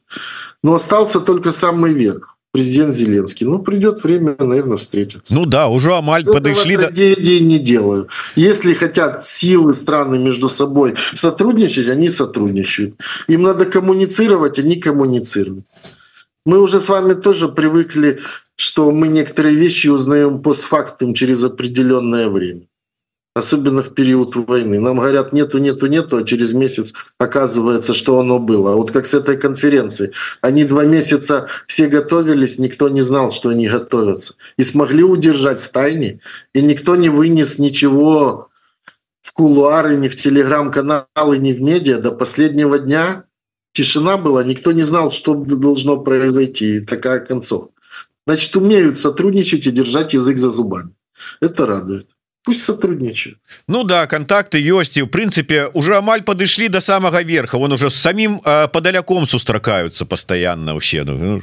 [0.63, 3.47] ну, остался только самый верх президент Зеленский.
[3.47, 5.34] Ну, придет время, наверное, встретиться.
[5.34, 6.91] Ну да, уже Амаль подошли до...
[6.91, 8.09] не делаю.
[8.36, 12.95] Если хотят силы страны между собой сотрудничать, они сотрудничают.
[13.27, 15.65] Им надо коммуницировать, они коммуницируют.
[16.45, 18.19] Мы уже с вами тоже привыкли,
[18.62, 22.68] что мы некоторые вещи узнаем постфактум через определенное время.
[23.34, 24.80] Особенно в период войны.
[24.80, 28.74] Нам говорят, нету, нету, нету, а через месяц оказывается, что оно было.
[28.74, 30.12] А вот как с этой конференцией.
[30.41, 34.36] Они два месяца все готовились, никто не знал, что они готовятся.
[34.57, 36.20] И смогли удержать в тайне.
[36.53, 38.49] И никто не вынес ничего
[39.22, 43.24] в кулуары, ни в телеграм-каналы, ни в медиа до последнего дня.
[43.74, 46.76] Тишина была, никто не знал, что должно произойти.
[46.76, 47.70] И такая концовка.
[48.32, 50.91] Значит, умеют сотрудничать и держать язык за зубами.
[51.41, 52.07] Это радует.
[52.45, 53.38] Пусть сотрудничают.
[53.67, 57.57] Ну да контакты ёсць і в прынцыпе уже амаль падышлі до самого верха.
[57.57, 61.03] Он уже с самим э, падаляком сустракаются постоянно вообще.
[61.03, 61.41] Ну,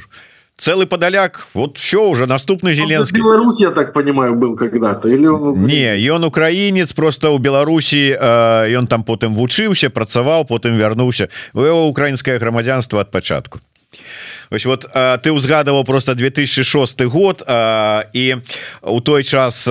[0.57, 3.19] целый падаляк вот все уже наступны зеленский.
[3.19, 8.73] Беларусь я так понимаю был когда-то или он не ён украінец просто у Беларусі э,
[8.73, 13.59] ён там потым вучыўся працаваў потым вярнуўся его украінскае грамадзянство от пачатку
[14.49, 14.85] Вось вот
[15.21, 17.43] ты узгадываў просто 2006 год
[18.13, 18.35] і
[18.81, 19.65] у той час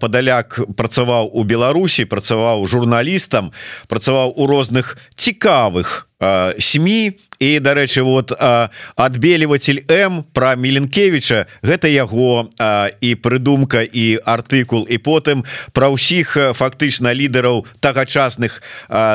[0.00, 3.52] падаляк працаваў у Беларусі працаваў журналістам
[3.86, 6.10] працаваў у розных цікавых
[6.58, 8.32] сем'і і дарэчы вот
[8.96, 12.50] адбеліватель М про меленкевича гэта яго
[13.00, 18.62] і прыдумка і артыкул і потым про ўсіх фактычна лідараў тагачасных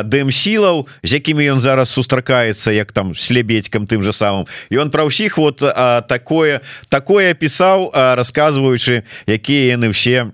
[0.07, 4.47] дэм сілаў з якімі ён зараз сустракаецца як там слебедькам тым же самым.
[4.71, 5.59] І он про ўсіх вот
[6.07, 10.31] такое такое пісаў рассказываючы якія яны все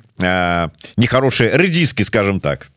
[0.97, 2.69] нехорошие рэдзіскі скажем так.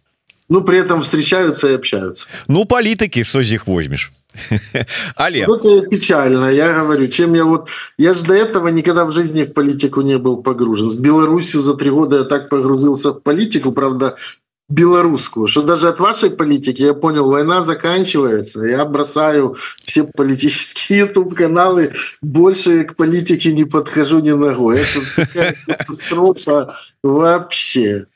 [0.49, 2.29] Ну при этом встречаются и общаются.
[2.49, 4.13] Ну политики что из них возьмешь
[5.16, 7.68] Але вот это печально я говорю чем я вот
[7.99, 10.91] я же до этого никогда в жизни в политику не был погружен.
[10.91, 14.16] С Беларусью за три года я так погрузился в политику правда
[14.68, 21.35] белорусскую что даже от вашей политики я понял война заканчивается я бросаю все политические youtube
[21.35, 24.85] каналы больше к политике не подхожу ни ногой.
[25.89, 26.68] Это
[27.03, 28.07] вообще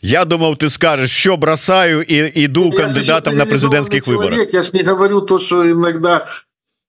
[0.00, 4.72] Я думал ты скажешь что бросаю и иду я кандидатом на президентских выборах я ж
[4.72, 6.26] не говорю то что иногда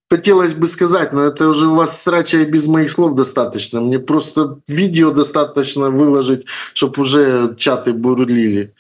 [0.10, 3.82] хотелось бы сказать но это уже у вас срача без моих слов достаточно.
[3.82, 8.74] Мне просто видео достаточно выложить чтобы уже чаты бурлили.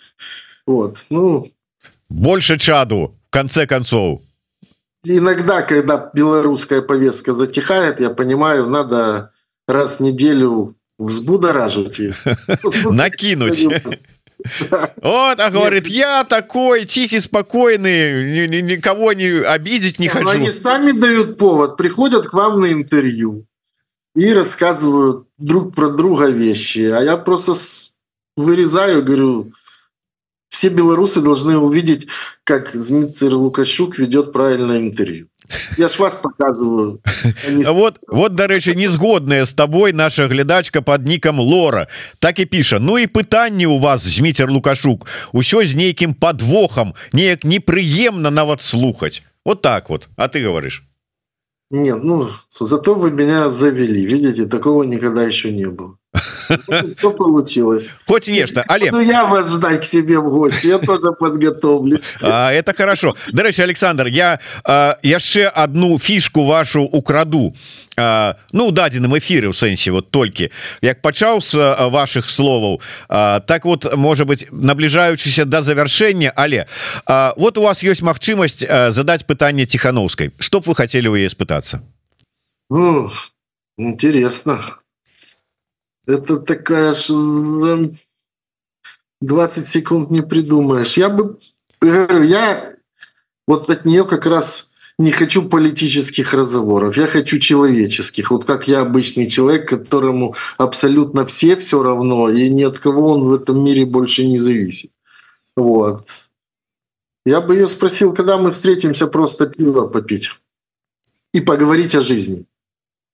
[0.66, 1.52] Вот ну.
[2.10, 4.22] Больше чаду в конце концов.
[5.04, 9.32] Иногда когда белорусская повестка затихает я понимаю надо
[9.68, 12.02] раз в неделю взбудоражить
[12.86, 13.66] накинуть
[15.02, 20.30] Вот, а говорит, я такой тихий, спокойный, никого не обидеть не хочу.
[20.30, 23.45] Они сами дают повод, приходят к вам на интервью
[24.16, 26.80] и рассказывают друг про друга вещи.
[26.80, 27.54] А я просто
[28.36, 29.52] вырезаю, говорю,
[30.50, 32.08] все белорусы должны увидеть,
[32.43, 35.28] как Дмитрий Лукашук ведет правильное интервью
[35.78, 37.01] Я ж вас показываю
[37.66, 42.99] вот вот дарэчы незгодная с тобой наша глядачка под ником лора так и піша Ну
[42.99, 49.62] и пытанне у вас змітер лукашук усё з нейкім подвохам неяк непрыемна нават слухаць вот
[49.62, 50.83] так вот а ты говоришь
[51.70, 52.28] нет ну
[52.61, 55.97] зато вы меня завели видите такого никогда еще не было
[56.91, 57.91] Все получилось.
[58.07, 62.15] Хоть нечто але ну, я вас ждать к себе в гости я тоже подготовлюсь.
[62.22, 63.15] А, это хорошо.
[63.32, 64.39] Дарэчы Александр я
[65.03, 67.55] яшчэ одну фішку вашу украду.
[67.97, 70.51] Ну дадзеным эфиры у сэнсе вот толькі
[70.82, 71.57] як пачаў с
[71.89, 76.68] ваших словаў так вот может быть набліжаючыся до завяршэння але
[77.07, 81.82] вот у вас есть магчымасць задать пытанне тихохановской чтоб вы хотели вы испытаться?
[82.70, 83.11] Ну,
[83.78, 84.59] интересно
[86.08, 86.95] это такая
[89.22, 90.97] 20 секунд не придумаешь.
[90.97, 91.38] Я бы
[91.82, 92.76] говорю я
[93.45, 96.97] вот от нее как раз не хочу политических разговоров.
[96.97, 98.32] Я хочу человеческих.
[98.32, 103.26] Вот как я обычный человек которому абсолютно все все равно и ни от кого он
[103.26, 104.91] в этом мире больше не зависит.
[105.55, 106.01] Вот.
[107.26, 110.32] Я бы ее спросил когда мы встретимся просто пиво попить
[111.34, 112.45] и поговорить о жизни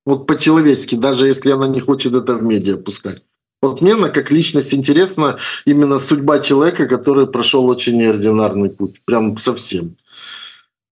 [0.05, 3.21] вот по-человечески, даже если она не хочет это в медиа пускать.
[3.61, 9.37] Вот мне на как личность интересна именно судьба человека, который прошел очень неординарный путь, прям
[9.37, 9.95] совсем.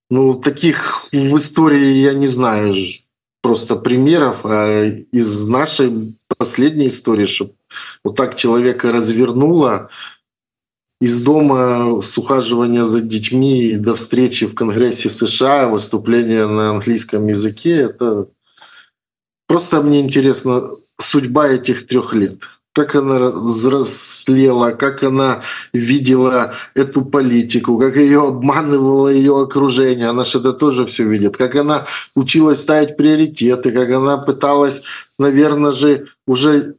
[0.09, 2.73] Ну, таких в истории я не знаю.
[3.41, 7.51] просто примеров а из нашей последней истории, что
[8.03, 9.89] вот так человека развернуло
[11.01, 17.71] из дома с ухаживания за детьми до встречи в Конгрессе США, выступления на английском языке.
[17.71, 18.27] Это
[19.51, 20.63] просто мне интересно
[20.97, 22.39] судьба этих трех лет
[22.73, 25.41] как она взрослела, как она
[25.73, 30.07] видела эту политику, как ее обманывало ее окружение.
[30.07, 31.35] Она же это тоже все видит.
[31.35, 31.85] Как она
[32.15, 34.83] училась ставить приоритеты, как она пыталась,
[35.19, 36.75] наверное же, уже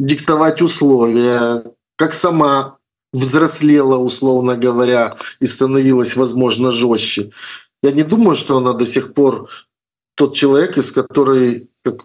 [0.00, 1.62] диктовать условия,
[1.94, 2.78] как сама
[3.12, 7.30] взрослела, условно говоря, и становилась, возможно, жестче.
[7.84, 9.48] Я не думаю, что она до сих пор
[10.16, 12.02] тот человек, из которой, как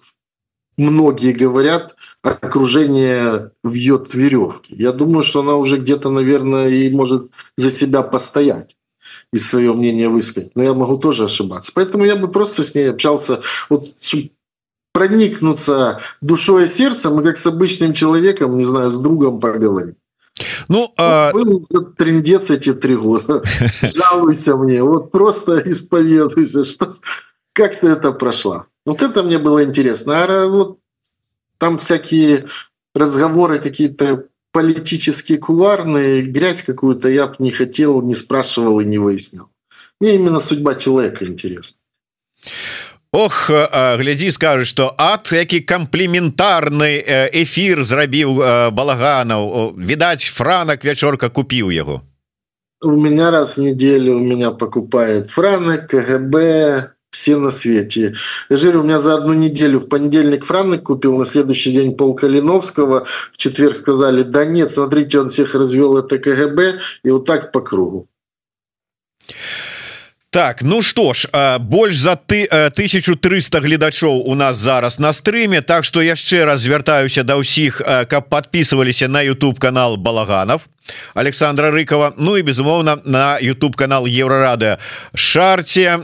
[0.81, 4.75] многие говорят, окружение вьет веревки.
[4.75, 8.75] Я думаю, что она уже где-то, наверное, и может за себя постоять
[9.33, 10.51] и свое мнение высказать.
[10.55, 11.71] Но я могу тоже ошибаться.
[11.73, 13.85] Поэтому я бы просто с ней общался, вот,
[14.93, 19.95] проникнуться душой и сердцем, и как с обычным человеком, не знаю, с другом поговорить.
[20.67, 21.31] Ну, а...
[21.33, 21.65] Был
[21.97, 23.43] трендец эти три года.
[23.81, 24.83] Жалуйся мне.
[24.83, 26.89] Вот просто исповедуйся, что
[27.52, 28.66] как ты это прошла.
[28.84, 30.24] Вот это мне было интересно.
[30.24, 30.78] А вот
[31.58, 32.46] там всякие
[32.94, 39.48] разговоры какие-то политические, куларные, грязь какую-то я бы не хотел, не спрашивал и не выяснил.
[40.00, 41.80] Мне именно судьба человека интересна.
[43.12, 47.00] Ох глядзі скажу что ад які камплементарны
[47.32, 48.34] эфир зрабіў
[48.76, 52.02] балаганаў відаць франак вячорка купіў яго
[52.82, 58.14] у меня раз в неделю у меня покупает франак КГБ все на свете.
[58.50, 61.96] Я же говорю, у меня за одну неделю в понедельник Франк купил, на следующий день
[61.96, 67.24] Пол Калиновского, в четверг сказали, да нет, смотрите, он всех развел, это КГБ, и вот
[67.24, 68.06] так по кругу.
[70.30, 71.26] Так ну что ж
[71.60, 77.22] больш за ты 1300 гледачоў у нас зараз на стрыме Так что яшчэ раз звяртаюся
[77.22, 80.68] да ўсіх каб подписываліся на YouTube канал балаганов
[81.13, 82.13] Александра рыкова.
[82.17, 84.77] Ну и безумоўно на YouTube канал еврорады
[85.13, 85.99] шарте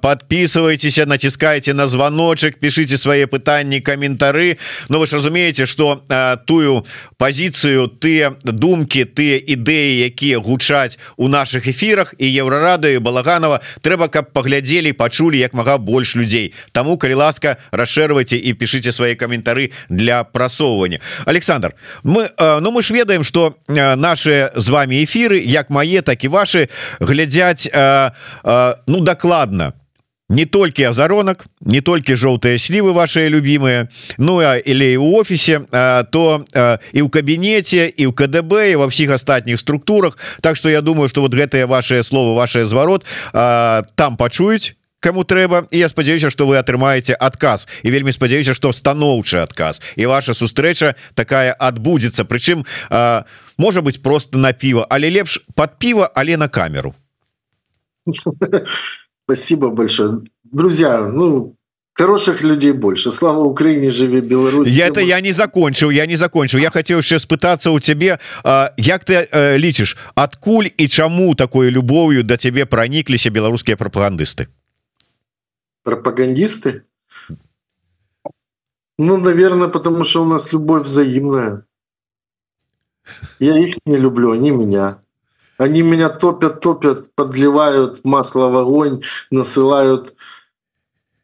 [0.00, 4.58] подписывайтесь натискайте на звоночек пишите свои пытанні комментары
[4.88, 6.02] но вы ж разумеете что
[6.46, 14.08] тую позицию ты думки ты ідэі якія гучаць у наших эфирах и еврорады балаганова трэба
[14.08, 16.54] каб поглядзелі пачулі як мага больш людзей.
[16.72, 22.94] Тому калі ласка расшервайте и пишите свои комментары для прасоўвання Александр мы ну мы ж
[22.94, 26.68] ведаем что наш наши з вами эфиры як мае так і ваши
[27.00, 28.10] глядзяць э,
[28.44, 29.72] э, ну дакладна.
[30.28, 33.88] Не толькі азаронак не толькі жоўтыя слівы ваши любимые
[34.18, 38.78] Ну а или у офісе э, то э, і ў кабінеце і ў КДБ і
[38.78, 40.16] ва ўсіх астатніх структурах.
[40.40, 43.04] Так что я думаю что вот гэтыя ваши словы ваше зварот
[43.34, 47.68] э, там пачуюць кому трэба і я спадзяюся что вы атрымаеце адказ.
[47.84, 49.84] І вельмі спадзяюся что станоўчы адказ.
[50.00, 52.24] І ваша сустрэча такая адбудзецца.
[52.24, 52.64] Прычым
[53.58, 54.86] можа быть просто на піва.
[54.88, 56.94] Але лепш под піва але на камеру.
[59.28, 60.24] Спасибо большое.
[60.44, 61.56] Друзья ну
[61.92, 63.10] хороших людей больше.
[63.10, 66.58] Слава Украине живе Беларусь я это я не закончил я не закончил.
[66.58, 68.18] Я хотел еще спытаться у тебе
[68.78, 69.28] як ты
[69.58, 74.48] лічишь адкуль і чаму такой любовью до тебе проникліся беларускія прапагандысты
[75.84, 76.84] пропагандисты?
[78.98, 81.66] Ну, наверное, потому что у нас любовь взаимная.
[83.38, 85.02] Я их не люблю, они меня.
[85.58, 90.14] Они меня топят, топят, подливают масло в огонь, насылают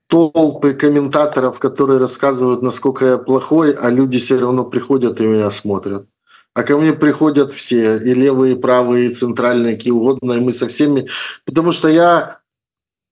[0.06, 6.06] толпы комментаторов, которые рассказывают, насколько я плохой, а люди все равно приходят и меня смотрят.
[6.52, 10.52] А ко мне приходят все, и левые, и правые, и центральные, какие угодно, и мы
[10.52, 11.08] со всеми.
[11.44, 12.40] Потому что я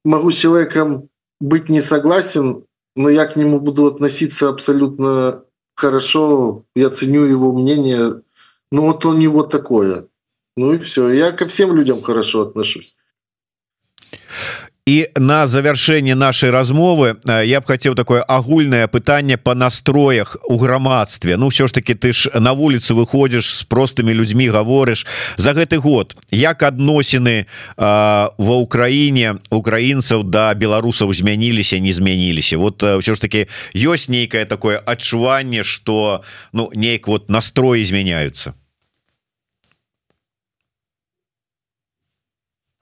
[0.05, 1.09] могу с человеком
[1.41, 2.65] быть не согласен,
[2.97, 8.23] но я к нему буду относиться абсолютно хорошо, я ценю его мнение,
[8.73, 10.09] ну вот у него такое.
[10.57, 12.97] Ну и все, я ко всем людям хорошо отношусь.
[14.89, 21.37] І на завяршэнне нашай размовы я б хацеў такое агульнае пытанне по настроях у грамадстве
[21.37, 25.05] Ну ўсё ж таки ты ж на вуліцу выходзіш з простымі людзьмі гаворыш
[25.37, 27.45] за гэты год як адносіны
[27.77, 32.57] ва ўкраіне украінцаў да беларусаў змяніліся не змяніліся?
[32.57, 33.45] Вот ўсё ж таки
[33.77, 36.25] ёсць нейкае такое адчуванне что
[36.57, 38.57] ну нейк вот настроі змяняются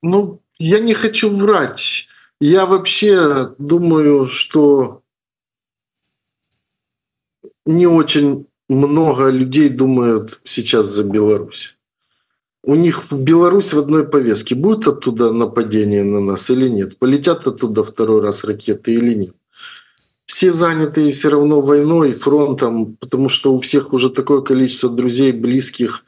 [0.07, 2.09] Ну я не хочу врать.
[2.41, 5.03] Я вообще думаю, что
[7.65, 11.77] не очень много людей думают сейчас за Беларусь.
[12.63, 14.55] У них в Беларусь в одной повестке.
[14.55, 16.99] Будет оттуда нападение на нас или нет?
[16.99, 19.37] Полетят оттуда второй раз ракеты или нет?
[20.37, 26.05] все занятые все равно войной, фронтом, потому что у всех уже такое количество друзей, близких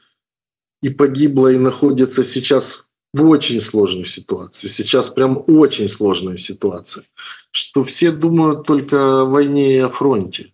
[0.82, 2.84] и погибло, и находится сейчас
[3.14, 4.68] в очень сложной ситуации.
[4.68, 7.04] Сейчас прям очень сложная ситуация.
[7.50, 10.52] Что все думают только о войне и о фронте.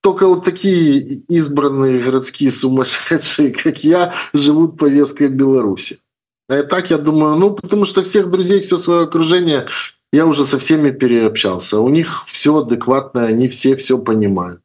[0.00, 6.00] Только вот такие избранные городские сумасшедшие, как я, живут повесткой Беларуси.
[6.48, 9.66] А так я думаю, ну, потому что всех друзей, все свое окружение,
[10.12, 11.78] я уже со всеми переобщался.
[11.78, 14.61] У них все адекватно, они все все понимают.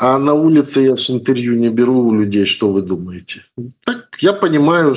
[0.00, 3.44] А на улице я же интервью не беру у людей, что вы думаете.
[3.84, 4.96] Так я понимаю,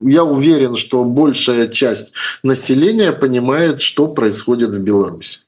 [0.00, 5.40] я уверен, что большая часть населения понимает, что происходит в Беларуси.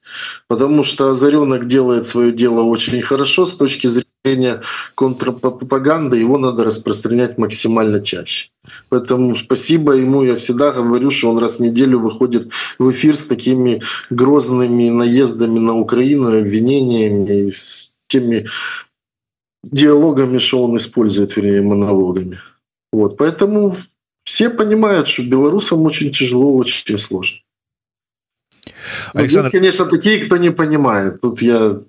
[0.47, 4.61] Потому что Озаренок делает свое дело очень хорошо с точки зрения
[4.93, 8.49] контрпропаганды, его надо распространять максимально чаще.
[8.89, 10.23] Поэтому спасибо ему.
[10.23, 13.81] Я всегда говорю, что он раз в неделю выходит в эфир с такими
[14.11, 18.47] грозными наездами на Украину, обвинениями, с теми
[19.63, 22.39] диалогами, что он использует, вернее, монологами.
[22.91, 23.17] Вот.
[23.17, 23.75] Поэтому
[24.23, 27.39] все понимают, что белорусам очень тяжело, очень сложно.
[29.13, 29.47] Александр...
[29.47, 31.21] Есть, конечно, такие, кто не понимает.
[31.21, 31.79] Тут я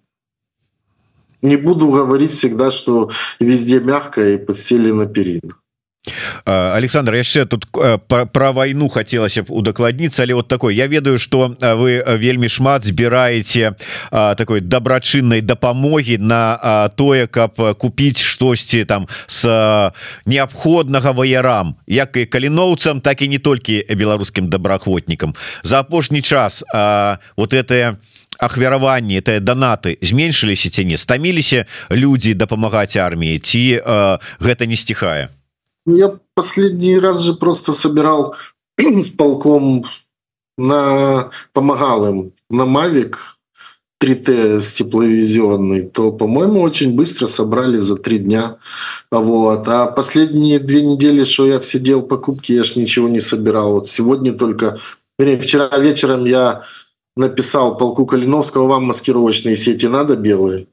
[1.43, 5.57] не буду говорить всегда, что везде мягко и подстелено перина.
[6.45, 7.67] Александр яшчэ тут
[8.33, 13.75] про войну хотелось б удакладніцца але вот такой я ведаю что вы вельмі шмат збіраеце
[14.11, 19.93] такой дабрачыннай дапамогі на тое каб купіць штосьці там с
[20.27, 25.35] неабходнага ваярам як і каліноўцам так і не толькі беларускім добраахвотнікам.
[25.63, 26.65] За апошні час
[27.37, 27.97] вот это
[28.39, 30.99] ахвяраванні это данаты зменшыліся ці не?
[30.99, 33.81] Стаміліся людзі дапамагаць арміі ці
[34.41, 35.29] гэта не сціхае
[35.87, 38.35] я последний раз же просто собирал
[38.79, 39.85] с полком
[40.57, 43.35] на помогал им на Мавик
[44.03, 48.57] 3Т с тепловизионной, то, по-моему, очень быстро собрали за три дня.
[49.11, 49.67] Вот.
[49.69, 53.73] А последние две недели, что я все делал покупки, я ж ничего не собирал.
[53.73, 54.79] Вот сегодня только...
[55.19, 56.65] Вернее, вчера вечером я
[57.17, 60.67] написал полку Калиновского, вам маскировочные сети надо белые?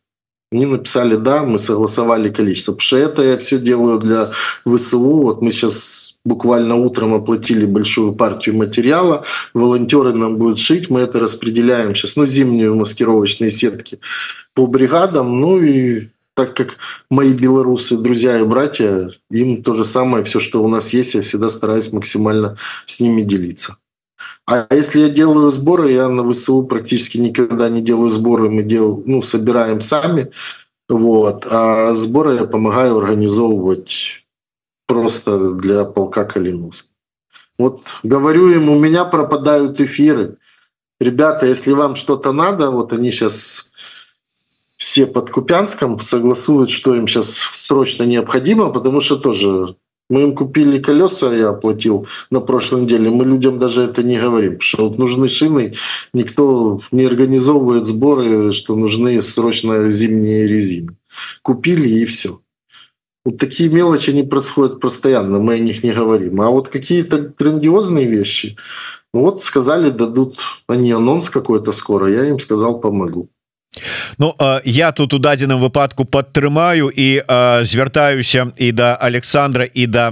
[0.52, 2.74] Они написали «да», мы согласовали количество.
[2.74, 4.32] Потому что это я все делаю для
[4.66, 5.00] ВСУ.
[5.00, 9.24] Вот мы сейчас буквально утром оплатили большую партию материала.
[9.54, 10.90] Волонтеры нам будут шить.
[10.90, 14.00] Мы это распределяем сейчас, ну, зимние маскировочные сетки
[14.54, 15.40] по бригадам.
[15.40, 16.78] Ну и так как
[17.10, 21.22] мои белорусы, друзья и братья, им то же самое, все, что у нас есть, я
[21.22, 23.78] всегда стараюсь максимально с ними делиться.
[24.46, 29.04] А если я делаю сборы, я на ВСУ практически никогда не делаю сборы, мы дел,
[29.06, 30.32] ну, собираем сами.
[30.90, 31.48] Вот.
[31.50, 34.26] А сборы я помогаю организовывать
[34.88, 36.90] просто для полка Калиновска.
[37.58, 40.38] Вот говорю им, у меня пропадают эфиры.
[41.00, 43.72] Ребята, если вам что-то надо, вот они сейчас
[44.76, 49.76] все под Купянском согласуют, что им сейчас срочно необходимо, потому что тоже
[50.12, 53.10] мы им купили колеса, я оплатил на прошлой неделе.
[53.10, 55.74] Мы людям даже это не говорим, что вот нужны шины.
[56.14, 60.98] Никто не организовывает сборы, что нужны срочно зимние резины.
[61.42, 62.42] Купили и все.
[63.24, 66.42] Вот такие мелочи не происходят постоянно, мы о них не говорим.
[66.42, 68.58] А вот какие-то грандиозные вещи,
[69.14, 73.30] вот сказали, дадут они анонс какой-то скоро, я им сказал, помогу.
[74.18, 77.24] Ну я тут у дадзеным выпадку падтрымаю і
[77.64, 80.12] звяртаюся і да Александра і да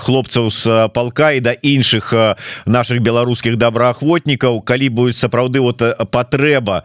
[0.00, 2.16] хлопцаў з палка і да іншых
[2.64, 6.84] наших беларускіх добраахвотнікаў калі будет сапраўды вот патрэба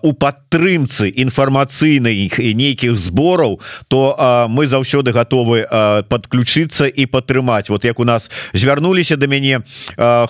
[0.00, 4.16] у падтрымцы інфармацыйных і нейкіх збораў то
[4.48, 5.68] мы заўсёды готовы
[6.08, 9.60] подключиться і падтрымаць вот як у нас звярнуліся до мяне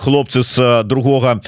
[0.03, 1.39] хлопцы з другога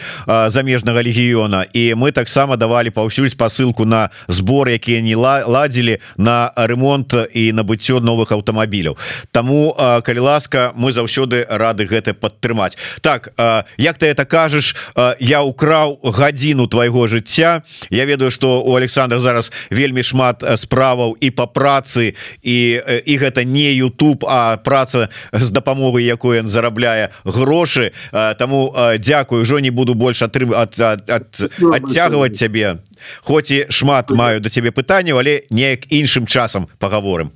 [0.48, 6.52] замежнага легіёна і мы таксама давалі паўсюль спасыл ссылку на сбор якія не ладзілі на
[6.56, 8.98] ремонт і набыццё новых аўтамабіляў.
[9.32, 12.78] Таму калі ласка мы заўсёды рады гэта падтрымаць.
[13.02, 13.34] Так
[13.78, 14.76] як ты это кажаш
[15.20, 17.64] я украў гадзіну твайго жыцця.
[17.90, 23.44] Я ведаю что у Александра зараз вельмі шмат справаў і по працы і і гэта
[23.44, 27.92] не YouTube а праца з дапамогай якой ён зарабляе грошы.
[28.12, 32.78] Таму дзякую ўжо не буду больше атрымаць адцягваць цябе.
[33.22, 37.32] Хоць і шмат маю до цябе пытанняў але неяк іншым часам паговорым.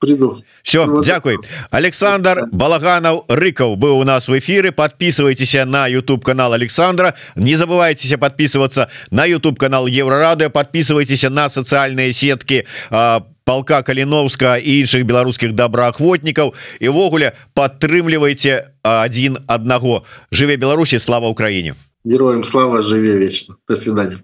[0.00, 1.38] Приду все Дякуй
[1.70, 7.16] Александр балаганаў рыкаў быў у нас в эфиры подписывайтеся на YouTube канал Александра.
[7.34, 14.84] Не забывайтеся подписываться на YouTube канал еврорады подписывайтеся на социальные сетки по полка каліновска і
[14.84, 16.52] іншых беларускіх добраахвотнікаў
[16.84, 21.72] івогуле падтрымлівайте один аднаго жыве Беларусі слава Украіне
[22.04, 23.56] Героям слава, живе вечно.
[23.68, 24.16] До свидания.